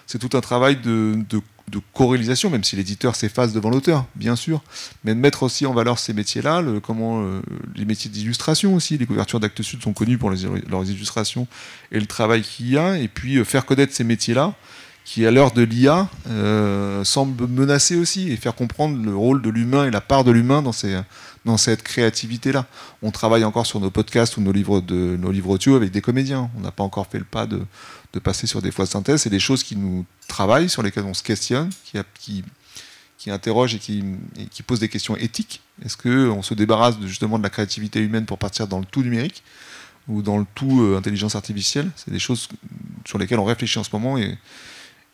[0.08, 1.24] C'est tout un travail de,
[1.70, 4.62] de corrélisation, même si l'éditeur s'efface devant l'auteur, bien sûr,
[5.04, 7.40] mais de mettre aussi en valeur ces métiers-là, comment euh,
[7.74, 11.46] les métiers d'illustration aussi, les couvertures d'Actes Sud sont connues pour leurs illustrations
[11.92, 14.54] et le travail qu'il y a, et puis euh, faire connaître ces métiers-là,
[15.08, 19.48] qui à l'heure de l'IA euh, semble menacer aussi, et faire comprendre le rôle de
[19.48, 22.66] l'humain et la part de l'humain dans, cette créativité-là.
[23.00, 26.50] On travaille encore sur nos podcasts ou nos livres, de, nos audio avec des comédiens,
[26.58, 27.64] on n'a pas encore fait le pas de
[28.22, 29.22] passer sur des fois de synthèse.
[29.22, 31.70] C'est des choses qui nous travaillent, sur lesquelles on se questionne,
[32.20, 32.44] qui,
[33.16, 34.04] qui, interrogent et qui,
[34.50, 35.62] qui posent des questions éthiques.
[35.82, 39.42] Est-ce qu'on se débarrasse justement de la créativité humaine pour partir dans le tout numérique
[40.06, 41.90] ou dans le tout euh, intelligence artificielle?
[41.96, 42.46] C'est des choses
[43.06, 44.36] sur lesquelles on réfléchit en ce moment et,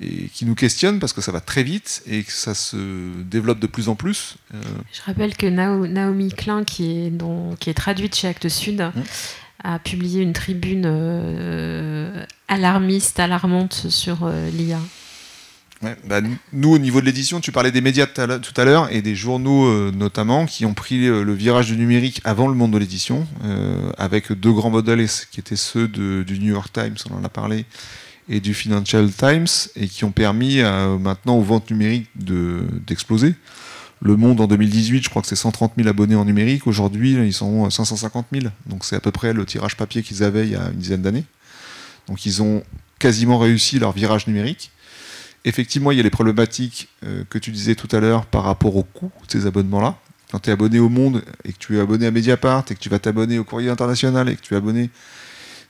[0.01, 2.76] et qui nous questionnent parce que ça va très vite et que ça se
[3.22, 4.36] développe de plus en plus.
[4.55, 4.61] Euh,
[4.92, 7.12] Je rappelle que Naomi Klein, qui est,
[7.61, 9.01] qui est traduite chez Actes Sud, mmh.
[9.62, 10.86] a publié une tribune
[12.49, 14.80] alarmiste, alarmante sur l'IA.
[16.07, 16.20] Bah,
[16.53, 19.66] nous, au niveau de l'édition, tu parlais des médias tout à l'heure et des journaux
[19.66, 23.26] euh, notamment qui ont pris euh, le virage du numérique avant le monde de l'édition,
[23.45, 27.28] euh, avec deux grands modèles qui étaient ceux du New York Times, on en a
[27.28, 27.66] parlé,
[28.29, 29.47] et du Financial Times,
[29.77, 30.62] et qui ont permis
[31.01, 33.35] maintenant aux ventes numériques d'exploser.
[34.01, 36.66] le Monde en 2018, je crois que c'est 130 000 abonnés en numérique.
[36.66, 38.47] Aujourd'hui, ils sont 550 000.
[38.66, 41.03] Donc c'est à peu près le tirage papier qu'ils avaient il y a une dizaine
[41.03, 41.25] d'années.
[42.09, 42.62] Donc ils ont
[42.99, 44.70] quasiment réussi leur virage numérique
[45.45, 48.77] effectivement, il y a les problématiques euh, que tu disais tout à l'heure par rapport
[48.77, 49.97] au coût de ces abonnements-là.
[50.31, 52.81] Quand tu es abonné au Monde et que tu es abonné à Mediapart et que
[52.81, 54.91] tu vas t'abonner au Courrier International et que tu es abonné,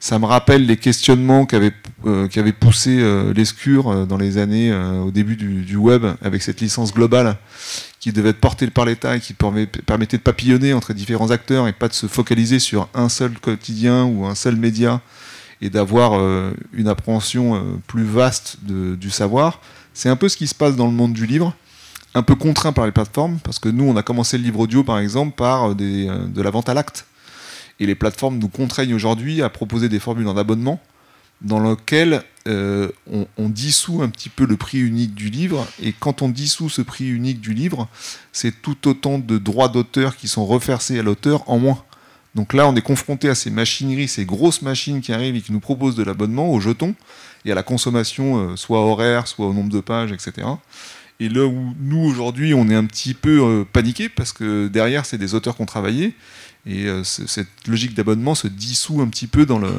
[0.04, 1.72] ça me rappelle les questionnements qu'avait
[2.06, 7.36] euh, poussé euh, l'escure dans les années au début du, web avec cette licence globale
[8.00, 11.72] qui devait être portée par l'État et qui permettait de papillonner entre différents acteurs et
[11.72, 15.00] pas de se focaliser sur un seul quotidien ou un seul média
[15.64, 19.60] et d'avoir euh, une appréhension euh, plus vaste du savoir.
[19.94, 21.54] C'est un peu ce qui se passe dans le monde du livre,
[22.14, 24.84] un peu contraint par les plateformes, parce que nous, on a commencé le livre audio,
[24.84, 27.06] par exemple, par euh, de la vente à l'acte.
[27.80, 30.80] Et les plateformes nous contraignent aujourd'hui à proposer des formules en abonnement
[31.40, 35.66] dans lesquelles on, on, dissout un petit peu le prix unique du livre.
[35.82, 37.88] Et quand on dissout ce prix unique du livre,
[38.32, 41.82] c'est tout autant de droits d'auteur qui sont reversés à l'auteur en moins.
[42.34, 45.52] Donc là, on est confronté à ces machineries, ces grosses machines qui arrivent et qui
[45.52, 46.94] nous proposent de l'abonnement au jeton
[47.44, 50.48] et à la consommation, euh, soit horaire, soit au nombre de pages, etc.
[51.20, 55.06] Et là où nous, aujourd'hui, on est un petit peu euh, paniqué parce que derrière,
[55.06, 56.14] c'est des auteurs qui ont travaillé
[56.66, 59.72] et euh, cette logique d'abonnement se dissout un petit peu dans le.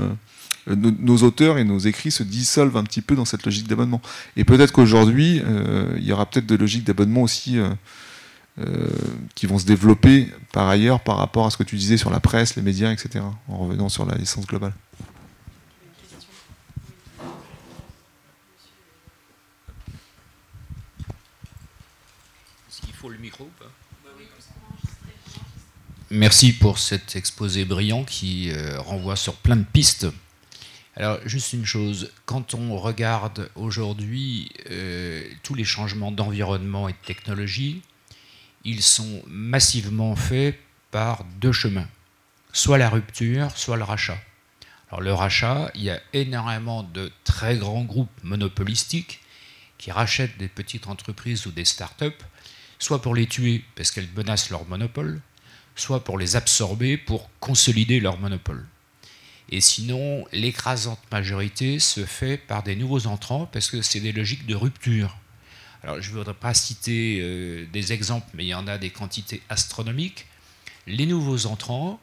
[0.67, 4.01] Nos, auteurs et nos écrits se dissolvent un petit peu dans cette logique d'abonnement.
[4.35, 5.39] Et peut-être qu'aujourd'hui,
[5.95, 7.59] il y aura peut-être de logique d'abonnement aussi
[8.57, 8.87] euh,
[9.35, 12.21] qui vont se développer par ailleurs par rapport à ce que tu disais sur la
[12.21, 13.19] presse, les médias, etc.,
[13.49, 14.73] en revenant sur la licence globale.
[22.69, 23.49] Est-ce qu'il faut le micro
[26.15, 30.07] Merci pour cet exposé brillant qui euh, renvoie sur plein de pistes.
[30.95, 36.97] Alors, juste une chose, quand on regarde aujourd'hui euh, tous les changements d'environnement et de
[37.05, 37.81] technologie,
[38.63, 40.57] ils sont massivement faits
[40.89, 41.89] par deux chemins,
[42.53, 44.17] soit la rupture, soit le rachat.
[44.87, 49.19] Alors le rachat, il y a énormément de très grands groupes monopolistiques
[49.77, 52.15] qui rachètent des petites entreprises ou des start-up,
[52.79, 55.21] soit pour les tuer parce qu'elles menacent leur monopole,
[55.75, 58.65] soit pour les absorber pour consolider leur monopole.
[59.49, 64.47] Et sinon, l'écrasante majorité se fait par des nouveaux entrants parce que c'est des logiques
[64.47, 65.15] de rupture.
[65.83, 68.89] Alors, je ne voudrais pas citer euh, des exemples, mais il y en a des
[68.89, 70.25] quantités astronomiques.
[70.87, 71.99] Les nouveaux entrants,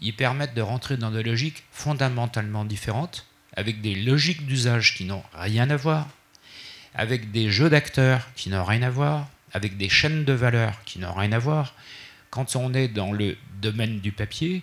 [0.00, 5.22] ils permettent de rentrer dans des logiques fondamentalement différentes, avec des logiques d'usage qui n'ont
[5.32, 6.08] rien à voir,
[6.94, 10.98] avec des jeux d'acteurs qui n'ont rien à voir, avec des chaînes de valeur qui
[10.98, 11.74] n'ont rien à voir.
[12.30, 14.62] Quand on est dans le domaine du papier,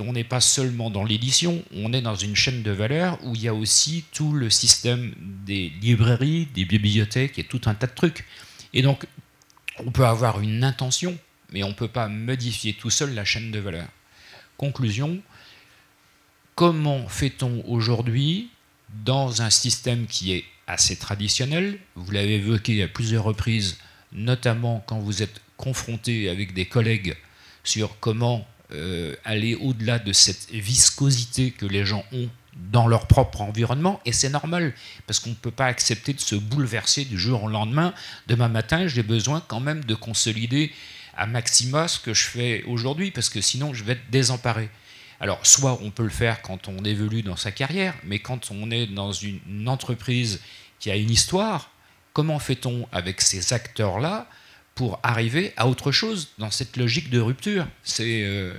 [0.00, 3.42] on n'est pas seulement dans l'édition, on est dans une chaîne de valeur où il
[3.42, 5.14] y a aussi tout le système
[5.46, 8.24] des librairies, des bibliothèques et tout un tas de trucs.
[8.72, 9.06] Et donc,
[9.78, 11.16] on peut avoir une intention,
[11.52, 13.86] mais on ne peut pas modifier tout seul la chaîne de valeur.
[14.56, 15.20] Conclusion,
[16.54, 18.50] comment fait-on aujourd'hui
[19.04, 21.78] dans un système qui est assez traditionnel?
[21.94, 23.78] Vous l'avez évoqué à plusieurs reprises,
[24.12, 27.16] notamment quand vous êtes confronté avec des collègues
[27.62, 32.28] sur comment euh, aller au-delà de cette viscosité que les gens ont
[32.70, 34.74] dans leur propre environnement, et c'est normal,
[35.06, 37.92] parce qu'on ne peut pas accepter de se bouleverser du jour au lendemain.
[38.28, 40.72] Demain matin, j'ai besoin quand même de consolider
[41.16, 44.68] à maxima ce que je fais aujourd'hui, parce que sinon je vais être désemparé.
[45.20, 48.70] Alors, soit on peut le faire quand on évolue dans sa carrière, mais quand on
[48.70, 50.40] est dans une entreprise
[50.78, 51.70] qui a une histoire,
[52.12, 54.28] comment fait-on avec ces acteurs-là?
[54.74, 57.66] Pour arriver à autre chose dans cette logique de rupture.
[57.82, 58.54] C'est euh,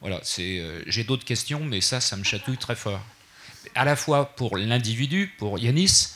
[0.00, 3.00] voilà, c'est euh, j'ai d'autres questions, mais ça, ça me chatouille très fort.
[3.74, 6.08] À la fois pour l'individu, pour Yanis,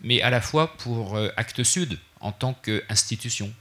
[0.00, 3.52] mais à la fois pour euh, Actes Sud en tant qu'institution.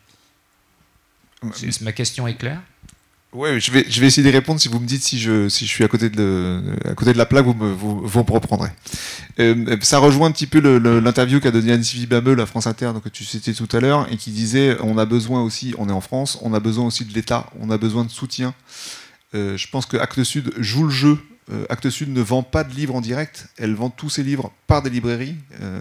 [1.82, 2.62] Ma question est claire
[3.36, 6.10] oui, je vais, essayer de répondre si vous me dites si je, suis à côté
[6.10, 6.62] de,
[7.14, 8.70] la plaque, vous me, reprendrez.
[9.40, 10.60] Euh, ça rejoint un petit peu
[11.00, 14.18] l'interview qu'a donné Anne-Sylvie Bameux, la France Inter, que tu citais tout à l'heure, et
[14.18, 17.14] qui disait on a besoin aussi, on est en France, on a besoin aussi de
[17.14, 18.54] l'État, on a besoin de soutien.
[19.36, 21.18] Euh, je pense que Actes Sud joue le jeu.
[21.52, 24.82] Euh, Sud ne vend pas de livres en direct, elle vend tous ses livres par
[24.82, 25.36] des librairies.
[25.62, 25.80] Euh,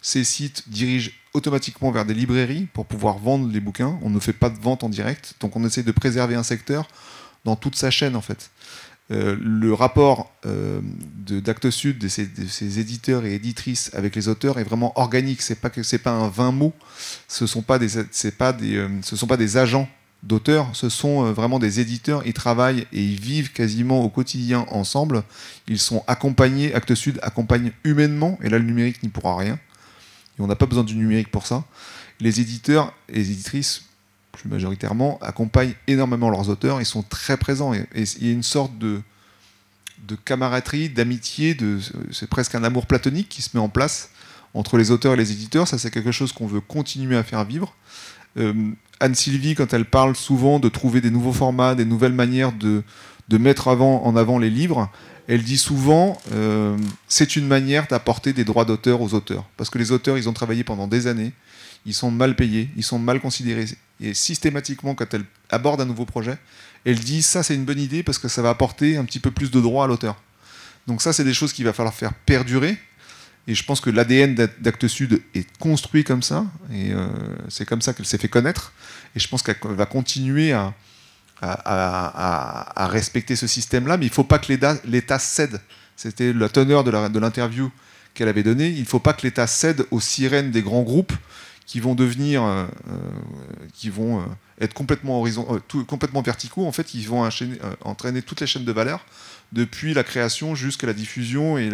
[0.00, 3.98] ces sites dirigent automatiquement vers des librairies pour pouvoir vendre les bouquins.
[4.02, 6.88] On ne fait pas de vente en direct, donc on essaie de préserver un secteur
[7.44, 8.50] dans toute sa chaîne en fait.
[9.10, 14.64] Euh, le rapport euh, d'Actes Sud, de ces éditeurs et éditrices avec les auteurs est
[14.64, 15.40] vraiment organique.
[15.40, 16.74] C'est pas que c'est pas un 20 mots.
[17.26, 17.88] Ce sont pas des,
[18.36, 19.88] pas des, euh, ce sont pas des agents
[20.22, 20.68] d'auteurs.
[20.72, 22.22] Ce sont euh, vraiment des éditeurs.
[22.26, 25.22] Ils travaillent et ils vivent quasiment au quotidien ensemble.
[25.66, 26.74] Ils sont accompagnés.
[26.74, 28.38] Actes Sud accompagne humainement.
[28.42, 29.58] Et là, le numérique n'y pourra rien.
[30.38, 31.64] Et on n'a pas besoin du numérique pour ça.
[32.20, 33.88] Les éditeurs et les éditrices
[34.38, 37.74] plus majoritairement, accompagnent énormément leurs auteurs, ils sont très présents.
[37.74, 39.02] Et, il y a une sorte de,
[40.06, 41.56] de camaraderie, d'amitié,
[42.12, 44.10] c'est presque un amour platonique qui se met en place
[44.54, 45.68] entre les auteurs et les éditeurs.
[45.68, 47.74] Ça, c'est quelque chose qu'on veut continuer à faire vivre.
[48.36, 48.70] Euh,
[49.00, 52.82] Anne-Sylvie, quand elle parle souvent de trouver des nouveaux formats, des nouvelles manières de,
[53.28, 54.90] de mettre avant, en avant les livres,
[55.28, 56.76] elle dit souvent euh,
[57.06, 59.44] c'est une manière d'apporter des droits d'auteur aux auteurs.
[59.56, 61.32] Parce que les auteurs, ils ont travaillé pendant des années,
[61.84, 63.66] ils sont mal payés, ils sont mal considérés.
[64.00, 66.38] Et systématiquement, quand elle aborde un nouveau projet,
[66.84, 69.30] elle dit ça c'est une bonne idée parce que ça va apporter un petit peu
[69.30, 70.16] plus de droits à l'auteur.
[70.86, 72.78] Donc ça c'est des choses qu'il va falloir faire perdurer.
[73.46, 77.08] Et je pense que l'ADN d'Actes Sud est construit comme ça, et euh,
[77.48, 78.74] c'est comme ça qu'elle s'est fait connaître.
[79.16, 80.74] Et je pense qu'elle va continuer à,
[81.42, 85.60] à, respecter ce système-là, mais il ne faut pas que l'État- cède.
[85.96, 87.70] C'était la teneur de l'interview
[88.14, 88.68] qu'elle avait donnée.
[88.68, 91.12] Il ne faut pas que l'État cède aux sirènes des grands groupes
[91.68, 92.96] qui vont devenir, euh, euh,
[93.74, 94.24] qui vont euh,
[94.60, 96.66] être complètement horizon, complètement verticaux.
[96.66, 97.28] En fait, ils vont
[97.84, 99.04] entraîner toutes les chaînes de valeur
[99.52, 101.70] depuis la création jusqu'à la diffusion et,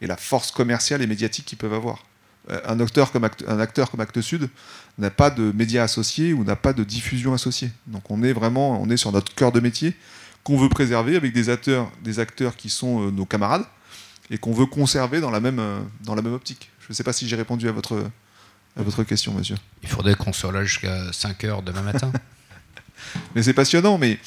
[0.00, 2.04] la force commerciale et médiatique qu'ils peuvent avoir.
[2.66, 4.50] Un acteur comme Acte, un acteur comme Actes Sud
[4.98, 7.70] n'a pas de médias associés ou n'a pas de diffusion associée.
[7.86, 9.94] Donc on est vraiment, on est sur notre cœur de métier
[10.44, 13.64] qu'on veut préserver avec des acteurs, des acteurs qui sont euh, nos camarades
[14.30, 16.70] et qu'on veut conserver dans la même, euh, dans la même optique.
[16.80, 18.04] Je ne sais pas si j'ai répondu à votre,
[18.76, 19.56] à votre question, monsieur.
[19.82, 22.12] Il faudrait qu'on soit là jusqu'à 5 heures demain matin.
[23.34, 24.18] Mais c'est passionnant, mais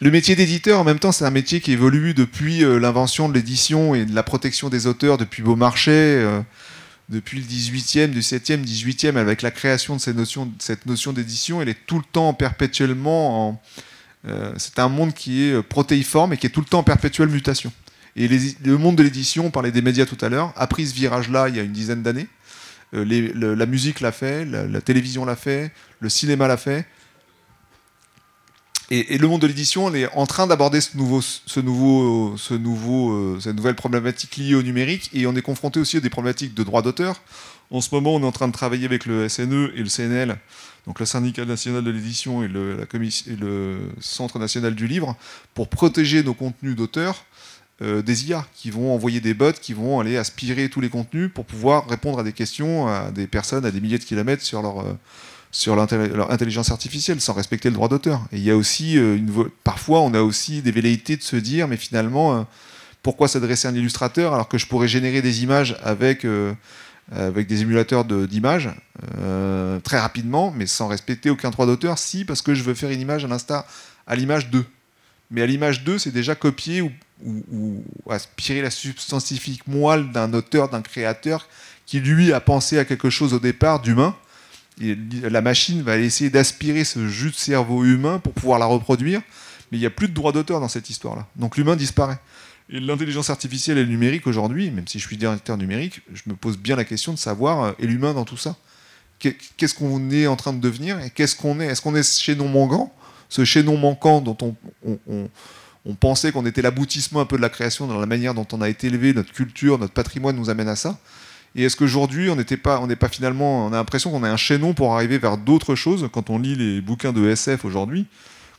[0.00, 3.34] le métier d'éditeur, en même temps, c'est un métier qui évolue depuis euh, l'invention de
[3.34, 6.24] l'édition et de la protection des auteurs depuis Beaumarchais,
[7.10, 11.12] depuis le 18e, du 7e, 18e, avec la création de cette notion, de cette notion
[11.12, 11.60] d'édition.
[11.60, 13.62] Elle est tout le temps perpétuellement en.
[14.28, 16.84] euh, c'est un monde qui est euh, protéiforme et qui est tout le temps en
[16.84, 17.72] perpétuelle mutation.
[18.16, 20.94] Et le monde de l'édition, on parlait des médias tout à l'heure, a pris ce
[20.94, 22.28] virage-là il y a une dizaine d'années.
[22.94, 23.04] Euh,
[23.56, 26.86] la musique l'a fait, la télévision l'a fait, le cinéma l'a fait.
[28.92, 32.54] Et, le monde de l'édition, on est en train d'aborder ce nouveau, ce nouveau, ce
[32.54, 36.10] nouveau, euh, cette nouvelle problématique liée au numérique, et on est confronté aussi à des
[36.10, 37.22] problématiques de droit d'auteur.
[37.70, 40.36] En ce moment, on est en train de travailler avec le SNE et le CNL,
[40.88, 45.16] donc le syndicat national de l'édition et le, Centre national du livre,
[45.54, 47.24] pour protéger nos contenus d'auteurs
[47.82, 51.30] euh, des IA qui vont envoyer des bots, qui vont aller aspirer tous les contenus
[51.32, 54.60] pour pouvoir répondre à des questions à des personnes à des milliers de kilomètres sur
[54.60, 54.92] leur, euh,
[55.52, 58.20] sur leur intelligence artificielle sans respecter le droit d'auteur.
[58.32, 59.18] Et il y a aussi euh,
[59.64, 62.42] parfois on a aussi des velléités de se dire mais finalement euh,
[63.02, 66.52] pourquoi s'adresser à un illustrateur alors que je pourrais générer des images avec euh,
[67.12, 68.70] avec des émulateurs de- d'images
[69.18, 71.98] euh, très rapidement mais sans respecter aucun droit d'auteur?
[71.98, 73.64] Si parce que je veux faire une image à l'instar
[74.06, 74.64] à l'image 2
[75.32, 76.92] mais à l'image 2 c'est déjà copier ou,
[77.50, 81.48] ou- aspirer la substantifique moelle d'un auteur d'un créateur
[81.86, 84.14] qui lui a pensé à quelque chose au départ d'humain
[84.80, 89.20] la machine va essayer d'aspirer ce jus de cerveau humain pour pouvoir la reproduire,
[89.70, 91.26] mais il n'y a plus de droit d'auteur dans cette histoire-là.
[91.36, 92.18] Donc l'humain disparaît.
[92.72, 96.34] Et l'intelligence artificielle et le numérique aujourd'hui, même si je suis directeur numérique, je me
[96.34, 98.56] pose bien la question de savoir, euh, et l'humain dans tout ça
[99.18, 101.66] Qu'est- Qu'est-ce qu'on est en train de devenir et qu'est-ce qu'on est?
[101.66, 102.94] Est-ce qu'on est ce chaînon manquant
[103.28, 104.54] Ce chaînon manquant dont on,
[104.86, 105.28] on- on-
[105.84, 108.60] on pensait qu'on était l'aboutissement un peu de la création dans la manière dont on
[108.62, 110.98] a été élevé, notre culture, notre patrimoine nous amène à ça.
[111.56, 114.30] Et est-ce qu'aujourd'hui, on n'était pas, on n'est pas finalement, on a l'impression qu'on a
[114.30, 118.06] un chaînon pour arriver vers d'autres choses quand on lit les bouquins de SF aujourd'hui,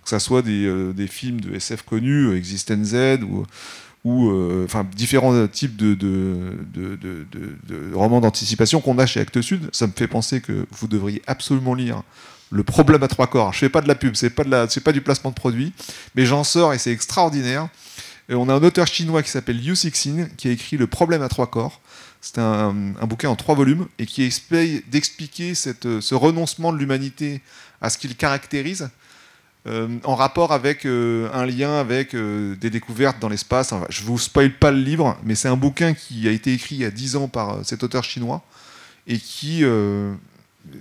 [0.04, 3.20] que ce soit des, euh, des films de SF connus, euh, Existence Z
[4.04, 6.98] ou, euh, enfin différents types de, de, de-
[7.32, 9.70] de- romans d'anticipation qu'on a chez Actes Sud.
[9.72, 12.02] Ça me fait penser que vous devriez absolument lire
[12.50, 13.54] le problème à trois corps.
[13.54, 15.36] Je fais pas de la pub, c'est pas de la, c'est pas du placement de
[15.36, 15.72] produit,
[16.16, 17.70] mais j'en sors et c'est extraordinaire.
[18.30, 21.30] On a un auteur chinois qui s'appelle Yu Cixin qui a écrit Le problème à
[21.30, 21.80] trois corps.
[22.22, 22.72] C'est un,
[23.08, 27.42] bouquin en trois volumes et qui essaye d'expliquer cette- ce renoncement de l'humanité
[27.82, 28.90] à ce qu'il caractérise
[29.68, 33.72] euh, en rapport avec euh, un lien avec euh, des découvertes dans l'espace.
[33.74, 36.76] Enfin, je vous spoil pas le livre, mais c'est un bouquin qui a été écrit
[36.76, 38.44] il y a 10 ans par euh, cet auteur chinois
[39.08, 40.14] et qui euh,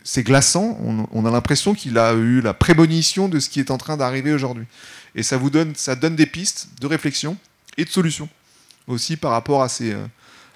[0.04, 0.78] c'est glaçant.
[1.12, 4.32] On, a l'impression qu'il a eu la prémonition de ce qui est en train d'arriver
[4.32, 4.64] aujourd'hui.
[5.14, 7.36] Et ça vous donne, ça donne des pistes de réflexion
[7.76, 8.28] et de solutions
[8.86, 10.04] aussi par rapport à, ces, euh,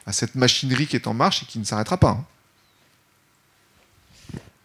[0.06, 2.10] à cette machinerie qui est en marche et qui ne s'arrêtera pas.
[2.10, 2.24] hein.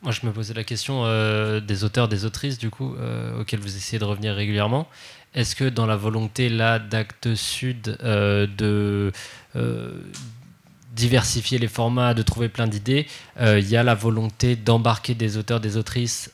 [0.02, 3.60] Moi, je me posais la question euh, des auteurs, des autrices, du coup, euh, auxquels
[3.60, 4.88] vous essayez de revenir régulièrement.
[5.36, 9.12] Est-ce que dans la volonté là d'Actes Sud euh, de
[10.96, 13.08] diversifier les formats, de trouver plein d'idées,
[13.40, 16.30] il y a la volonté d'embarquer des auteurs, des autrices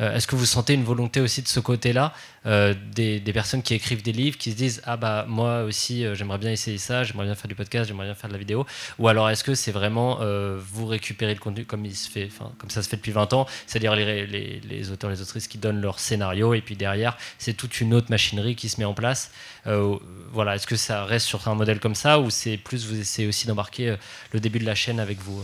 [0.00, 2.12] euh, est-ce que vous sentez une volonté aussi de ce côté-là,
[2.46, 6.14] euh, des, personnes qui écrivent des livres, qui se disent Ah bah moi aussi euh,
[6.14, 8.66] j'aimerais bien essayer ça, j'aimerais bien faire du podcast, j'aimerais bien faire de la vidéo.
[8.98, 10.20] Ou alors est-ce que c'est vraiment
[10.58, 12.28] vous récupérer le contenu comme, il se fait,
[12.58, 15.58] comme ça se fait depuis 20 ans, c'est-à-dire les, les, les, auteurs, les autrices qui
[15.58, 18.94] donnent leur scénario et puis derrière c'est toute une autre machinerie qui se met en
[18.94, 19.30] place.
[20.32, 23.28] Voilà, Est-ce que ça reste sur un modèle comme ça ou c'est plus vous essayez
[23.28, 23.96] aussi d'embarquer
[24.32, 25.42] le début de la chaîne avec vous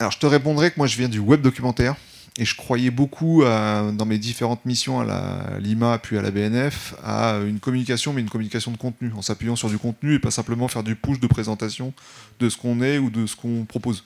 [0.00, 1.94] alors je te répondrai que moi je viens du web documentaire,
[2.36, 7.38] et je croyais beaucoup, dans mes différentes missions à Lima puis à la BNF, à
[7.46, 10.66] une communication, mais une communication de contenu, en s'appuyant sur du contenu et pas simplement
[10.66, 11.92] faire du push de présentation
[12.40, 14.04] de ce qu'on est ou de ce qu'on propose.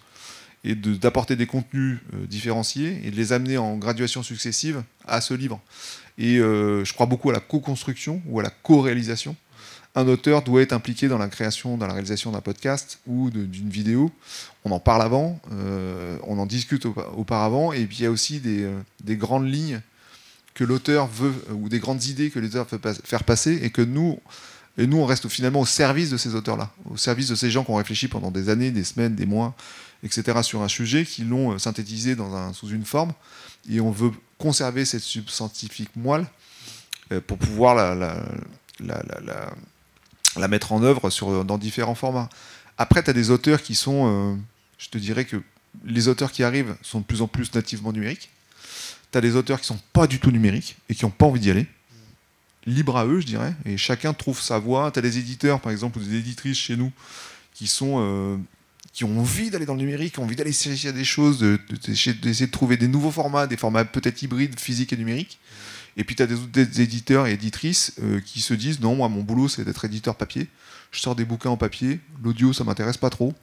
[0.65, 5.33] Et d'apporter des contenus euh, différenciés et de les amener en graduation successive à ce
[5.33, 5.61] livre.
[6.19, 9.37] Et euh, je crois beaucoup à la co-construction ou à la co-réalisation
[9.99, 13.69] un auteur doit être impliqué dans la création, dans la réalisation d'un podcast ou d'une
[13.69, 14.13] vidéo.
[14.65, 16.87] On en parle avant, euh, on en discute
[17.17, 19.81] auparavant, et puis il y a aussi euh, des, grandes lignes
[20.55, 24.21] que l'auteur veut, ou des grandes idées que l'auteur veut faire passer, et que nous,
[24.77, 27.65] et nous, on reste finalement au service de ces auteurs-là, au service de ces gens
[27.65, 29.57] qui ont réfléchi pendant des années, des semaines, des mois,
[30.05, 32.17] etc., sur un sujet, qui l'ont euh, synthétisé
[32.53, 33.13] sous une forme,
[33.69, 36.27] et on veut conserver cette substantifique moelle
[37.27, 38.23] pour pouvoir la
[40.47, 41.11] mettre en œuvre
[41.43, 42.29] dans différents formats.
[42.77, 44.37] Après, tu as des auteurs qui sont, euh,
[44.79, 45.43] je te dirais que
[45.85, 48.31] les auteurs qui arrivent sont de plus en plus nativement numériques.
[49.11, 51.41] Tu as des auteurs qui sont pas du tout numériques et qui n'ont pas envie
[51.41, 51.67] d'y aller.
[52.67, 54.91] Libre à eux, je dirais, et chacun trouve sa voie.
[54.93, 56.93] Tu as des éditeurs, par exemple, ou des éditrices chez nous,
[57.55, 57.71] qui.
[57.83, 58.37] Euh,
[59.03, 62.29] ont envie d'aller dans le numérique, qui ont envie d'aller chercher des choses, d'essayer de,
[62.29, 65.39] de, trouver des nouveaux formats, des formats peut-être hybrides, physiques et numériques.
[65.99, 69.23] Et puis tu as des, éditeurs et éditrices euh, qui se disent non, moi mon
[69.23, 70.47] boulot c'est d'être éditeur papier.
[70.93, 73.35] Je sors des bouquins en papier, l'audio ça m'intéresse pas trop,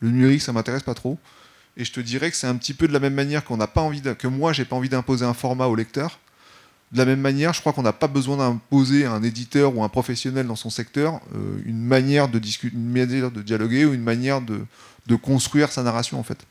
[0.00, 1.18] le numérique ça m'intéresse pas trop.
[1.76, 3.66] Et je te dirais que c'est un petit peu de la même manière qu'on n'a
[3.66, 6.20] pas envie que moi j'ai pas envie d'imposer un format au lecteur.
[6.92, 9.82] De la même manière, je crois qu'on n'a pas besoin d'imposer à un éditeur ou
[9.82, 13.92] un professionnel dans son secteur euh, une manière de discuter, une manière de dialoguer ou
[13.92, 14.64] une manière de,
[15.08, 16.46] de construire sa narration en fait.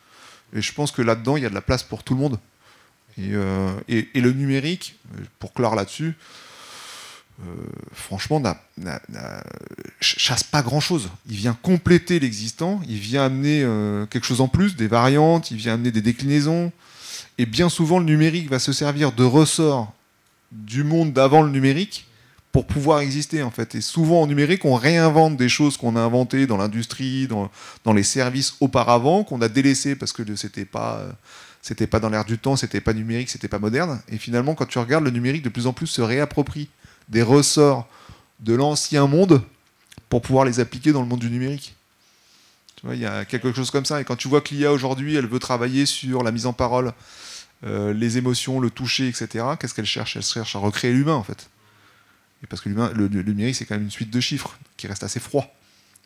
[0.54, 2.40] Et je pense que là-dedans, il y a de la place pour tout le monde.
[3.20, 5.00] Euh, et, le numérique,
[5.40, 6.16] pour clore là-dessus,
[7.42, 7.52] euh,
[7.94, 8.58] franchement, n'a,
[10.00, 11.10] chasse pas grand-chose.
[11.30, 15.58] Il vient compléter l'existant, il vient amener euh, quelque chose en plus, des variantes, il
[15.58, 16.72] vient amener des déclinaisons.
[17.38, 19.94] Et bien souvent, le numérique va se servir de ressort
[20.52, 22.08] du monde d'avant le numérique
[22.54, 23.76] pour pouvoir exister en fait.
[23.76, 27.52] Et souvent en numérique, on réinvente des choses qu'on a inventées dans l'industrie, dans,
[27.84, 31.02] dans, les services auparavant, qu'on a délaissées parce que c'était pas
[31.66, 34.00] c'était pas dans l'air du temps, c'était pas numérique, c'était pas moderne.
[34.10, 36.70] Et finalement, quand tu regardes, le numérique de plus en plus se réapproprie
[37.10, 37.88] des ressorts
[38.40, 39.42] de l'ancien monde
[40.08, 41.74] pour pouvoir les appliquer dans le monde du numérique.
[42.76, 44.00] Tu vois, il y a quelque chose comme ça.
[44.00, 46.94] Et quand tu vois que l'IA aujourd'hui, elle veut travailler sur la mise en parole,
[47.64, 50.18] euh, les émotions, le toucher, etc., qu'est-ce qu'elle cherche?
[50.18, 51.50] Elle cherche à recréer l'humain, en fait.
[52.44, 54.86] Et parce que l'humain, le, le numérique, c'est quand même une suite de chiffres qui
[54.86, 55.52] reste assez froid.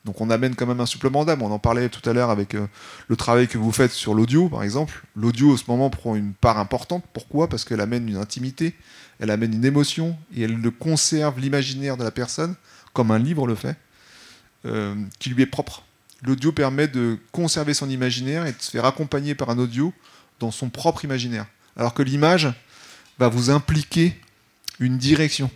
[0.05, 1.41] Donc on amène quand même un supplément d'âme.
[1.41, 2.67] On en parlait tout à l'heure avec euh,
[3.07, 5.03] le travail que vous faites sur l'audio, par exemple.
[5.15, 7.03] L'audio, en ce moment, prend une part importante.
[7.13, 7.49] Pourquoi?
[7.49, 8.75] Parce qu'elle amène une intimité,
[9.19, 12.55] elle amène une émotion, et elle le conserve l'imaginaire de la personne,
[12.93, 13.77] comme un livre le fait,
[14.65, 15.83] euh, qui lui est propre.
[16.23, 19.93] L'audio permet de conserver son imaginaire et de se faire accompagner par un audio
[20.39, 21.45] dans son propre imaginaire.
[21.77, 22.51] Alors que l'image
[23.19, 24.19] va vous impliquer
[24.79, 25.51] une direction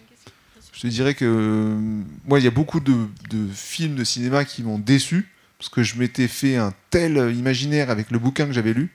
[0.74, 3.08] je te dirais que euh, moi, il y a beaucoup de,
[3.54, 8.12] films de cinéma qui m'ont déçu parce que je m'étais fait un tel imaginaire avec
[8.12, 8.92] le bouquin que j'avais lu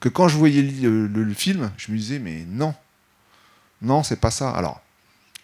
[0.00, 2.74] que quand je voyais le, film, je me disais mais non,
[3.82, 4.50] non, c'est pas ça.
[4.50, 4.80] Alors,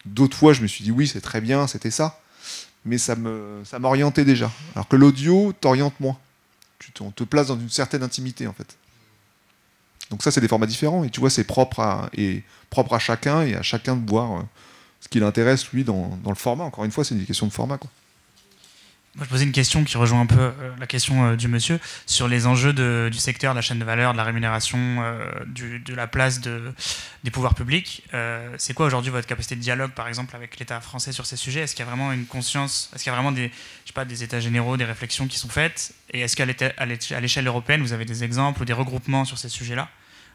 [0.05, 2.19] d'autres fois, je me suis dit oui, c'est très bien, c'était ça,
[2.83, 4.51] mais ça me ça m'orientait déjà.
[4.73, 6.17] Alors que l'audio t'oriente moins.
[6.79, 8.75] Tu te, on te place dans une certaine intimité en fait.
[10.09, 12.99] Donc ça, c'est des formats différents et tu vois, c'est propre à et propre à
[12.99, 14.45] chacun et à chacun de voir.
[15.05, 16.63] Ce qui l'intéresse, lui, dans, le format.
[16.63, 17.77] Encore une fois, c'est une question de format.
[17.77, 17.91] Quoi.
[19.13, 21.79] Moi, je posais une question qui rejoint un peu euh, la question euh, du monsieur
[22.07, 25.93] sur les enjeux du secteur, de la chaîne de valeur, de la rémunération, euh, de
[25.93, 28.03] la place des pouvoirs publics.
[28.57, 31.61] c'est quoi aujourd'hui votre capacité de dialogue, par exemple, avec l'État français sur ces sujets?
[31.61, 33.49] Est-ce qu'il y a vraiment une conscience Est-ce qu'il y a vraiment des,
[33.83, 35.93] je sais pas, des états généraux, des réflexions qui sont faites?
[36.09, 39.87] Et est-ce qu'à l'échelle européenne, vous avez des exemples ou des regroupements sur ces sujets-là?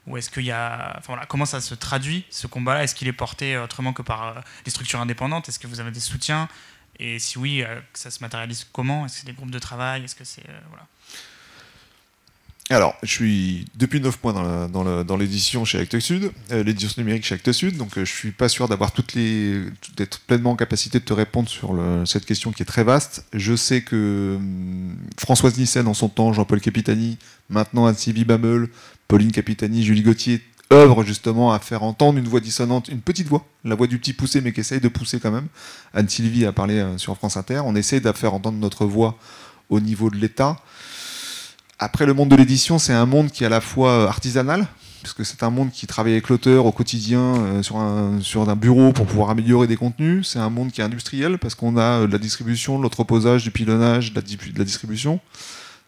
[0.07, 2.85] Ou est-ce qu'il y a, enfin, voilà, comment ça se traduit ce combat-là?
[2.85, 5.49] Est-ce qu'il est porté autrement que par euh, des structures indépendantes?
[5.49, 6.49] Est-ce que vous avez des soutiens?
[6.99, 9.07] Et si oui, euh, ça se matérialise comment?
[9.07, 10.05] Est-ce que c'est des groupes de travail?
[10.05, 10.87] Est-ce que c'est euh, voilà.
[12.73, 17.35] Alors, je suis depuis 9 mois dans l'édition chez Actes Sud, euh, l'édition numérique chez
[17.35, 19.65] Actes Sud, donc euh, je suis pas sûr d'avoir toutes les,
[19.97, 21.77] d'être pleinement en capacité de te répondre sur
[22.07, 23.27] cette question qui est très vaste.
[23.33, 28.71] Je sais que hum, Françoise Nissen en son temps, Jean-Paul Capitani, maintenant Anne-Sylvie Bameul,
[29.11, 30.41] Pauline Capitani, Julie Gauthier
[30.73, 34.13] œuvrent justement à faire entendre une voix dissonante, une petite voix, la voix du petit
[34.13, 35.49] poussé, mais qui essaye de pousser quand même.
[35.95, 37.63] Anne-Sylvie a parlé euh, sur France Inter.
[37.65, 39.19] On essaie de faire entendre notre voix
[39.69, 40.61] au niveau de l'État.
[41.81, 44.65] Après, le monde de l'édition, c'est un monde qui est à la fois euh, artisanal,
[45.03, 49.07] puisque c'est un monde qui travaille avec l'auteur au quotidien euh, sur, un, bureau pour
[49.07, 50.29] pouvoir améliorer des contenus.
[50.29, 53.51] C'est un monde qui est industriel, parce qu'on a de la distribution, de l'entreposage, du
[53.51, 54.23] pilonnage, de
[54.57, 55.19] la distribution.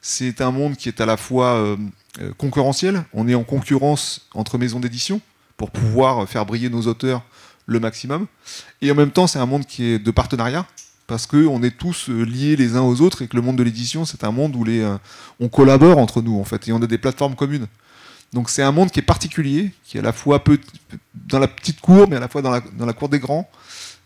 [0.04, 1.76] C'est un monde qui est à la fois euh,
[2.20, 3.04] euh, concurrentiel.
[3.14, 5.20] On est en concurrence entre maisons d'édition
[5.56, 7.22] pour pouvoir faire briller nos auteurs
[7.66, 8.26] le maximum.
[8.80, 10.66] Et en même temps, c'est un monde qui est de partenariat,
[11.06, 13.62] parce qu'on est tous euh, liés les uns aux autres et que le monde de
[13.62, 14.66] l'édition, c'est un monde où
[15.38, 17.68] on collabore entre nous, en fait, et on a des plateformes communes.
[18.32, 20.58] Donc c'est un monde qui est particulier, qui est à la fois peu,
[21.14, 22.50] dans la petite cour, mais à la fois dans
[22.86, 23.48] la cour des grands.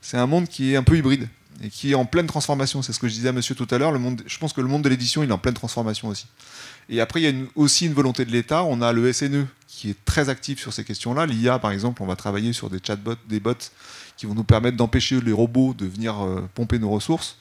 [0.03, 1.29] C'est un monde qui est un peu hybride
[1.63, 2.83] et qui est en pleine transformation.
[2.83, 3.95] C'est ce que je disais à monsieur tout à l'heure.
[4.27, 6.27] Je pense que le monde de l'édition, il est en pleine transformation aussi.
[6.89, 8.65] Et après, il y a aussi une volonté de l'État.
[8.65, 11.27] On a le SNE qui est très actif sur ces questions-là.
[11.27, 13.55] L'IA, par exemple, on va travailler sur des chatbots, des bots
[14.17, 17.37] qui vont nous permettre d'empêcher les robots de venir euh, pomper nos ressources.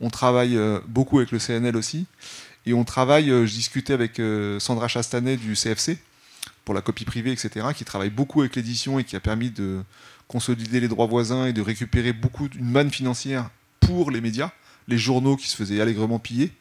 [0.00, 2.06] On travaille euh, beaucoup avec le CNL aussi.
[2.64, 4.20] Et on travaille, euh, je discutais avec
[4.60, 5.98] Sandra Chastanet du CFC
[6.64, 9.82] pour la copie privée, etc., qui travaille beaucoup avec l'édition et qui a permis de
[10.28, 13.50] consolider les droits voisins et de récupérer beaucoup d'une manne financière
[13.80, 14.50] pour les médias,
[14.88, 16.52] les journaux qui se faisaient allègrement piller.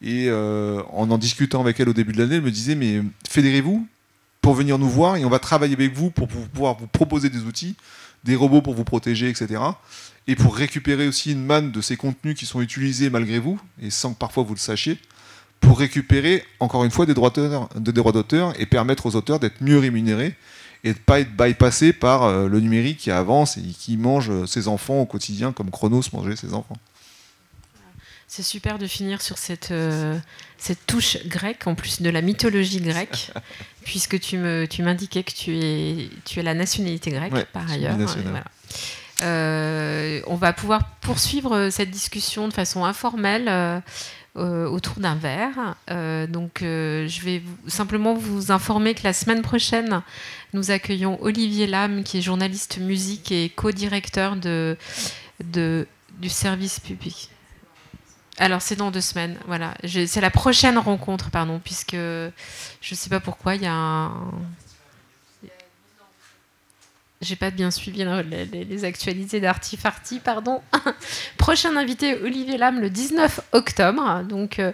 [0.00, 3.02] Et euh, en en discutant avec elle au début de l'année, elle me disait mais
[3.28, 3.86] fédérez-vous
[4.40, 7.30] pour venir nous voir et on va travailler avec vous pour pou- pouvoir vous proposer
[7.30, 7.76] des outils,
[8.24, 9.60] des robots pour vous protéger, etc.
[10.26, 13.90] Et pour récupérer aussi une manne de ces contenus qui sont utilisés malgré vous et
[13.90, 14.98] sans que parfois vous le sachiez,
[15.60, 20.34] pour récupérer encore une fois des droits d'auteur et permettre aux auteurs d'être mieux rémunérés
[20.84, 24.30] et de ne pas être bypassés par euh, le numérique qui avance et qui mange
[24.30, 26.76] euh, ses enfants au quotidien comme Chronos mangeait ses enfants.
[28.28, 30.18] C'est super de finir sur cette, euh,
[30.56, 33.30] cette touche grecque, en plus de la mythologie grecque,
[33.84, 37.70] puisque tu me- tu m'indiquais que tu es, tu es la nationalité grecque Ouais, par
[37.70, 37.94] ailleurs.
[37.96, 38.44] voilà.
[39.20, 43.82] Euh, on va pouvoir poursuivre cette discussion de façon informelle
[44.36, 45.76] euh, autour d'un verre.
[45.90, 50.02] Euh, donc, euh, je vais vous- simplement vous informer que la semaine prochaine,
[50.54, 54.76] nous accueillons Olivier Lame, qui est journaliste musique et co-directeur de,
[55.40, 57.30] du service public.
[58.38, 59.36] Alors, c'est dans deux semaines.
[59.46, 59.74] Voilà.
[59.84, 62.30] C'est la prochaine rencontre, pardon, puisque je
[62.90, 64.30] ne sais pas pourquoi il y a un.
[67.22, 70.60] J'ai pas bien suivi hein, les, les- actualités d'Artifarty, pardon.
[71.38, 74.22] Prochain invité, Olivier Lame, le 19 octobre.
[74.28, 74.72] Donc, euh,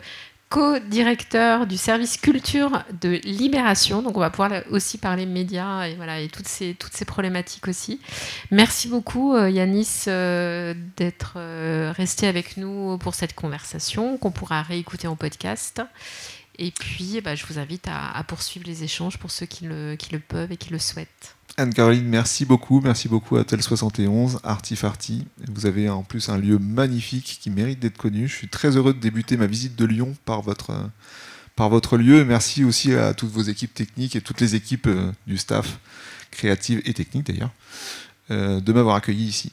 [0.49, 4.01] co-directeur du service culture de Libération.
[4.01, 7.69] Donc, on va pouvoir aussi parler médias et, voilà, et toutes, ces, toutes ces problématiques
[7.69, 8.01] aussi.
[8.51, 11.35] Merci beaucoup, euh, Yanis, euh, d'être
[11.93, 15.83] resté avec nous pour cette conversation qu'on pourra réécouter en podcast.
[16.59, 19.65] Et puis, eh ben, je vous invite à, à poursuivre les échanges pour ceux qui
[19.67, 21.37] le, qui le peuvent et qui le souhaitent.
[21.59, 22.81] Anne-Caroline, merci beaucoup.
[22.81, 25.27] Merci beaucoup à Tel 71, Artifarty.
[25.53, 28.29] Vous avez en plus un lieu magnifique qui mérite d'être connu.
[28.29, 30.73] Je suis très heureux de débuter ma visite de Lyon par votre,
[31.57, 32.25] par votre lieu.
[32.25, 35.81] Merci aussi à toutes vos équipes techniques et toutes les équipes euh, du staff,
[36.31, 37.51] créatives et techniques d'ailleurs,
[38.31, 39.53] euh, de m'avoir accueilli ici.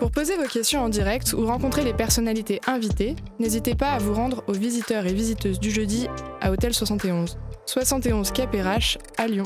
[0.00, 4.14] Pour poser vos questions en direct ou rencontrer les personnalités invitées, n'hésitez pas à vous
[4.14, 6.08] rendre aux visiteurs et visiteuses du jeudi
[6.40, 7.36] à Hôtel 71,
[7.66, 9.44] 71 Capérache à Lyon.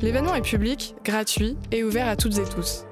[0.00, 2.86] L'événement est public, gratuit et ouvert à toutes et tous.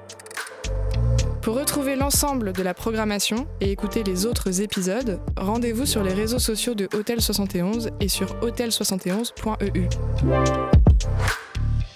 [1.41, 6.39] Pour retrouver l'ensemble de la programmation et écouter les autres épisodes, rendez-vous sur les réseaux
[6.39, 9.87] sociaux de Hôtel 71 et sur hôtel71.eu.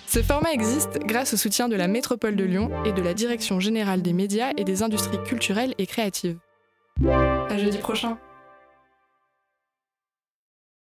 [0.07, 3.59] Ce format existe grâce au soutien de la Métropole de Lyon et de la Direction
[3.59, 6.37] générale des médias et des industries culturelles et créatives.
[7.05, 8.17] À jeudi prochain!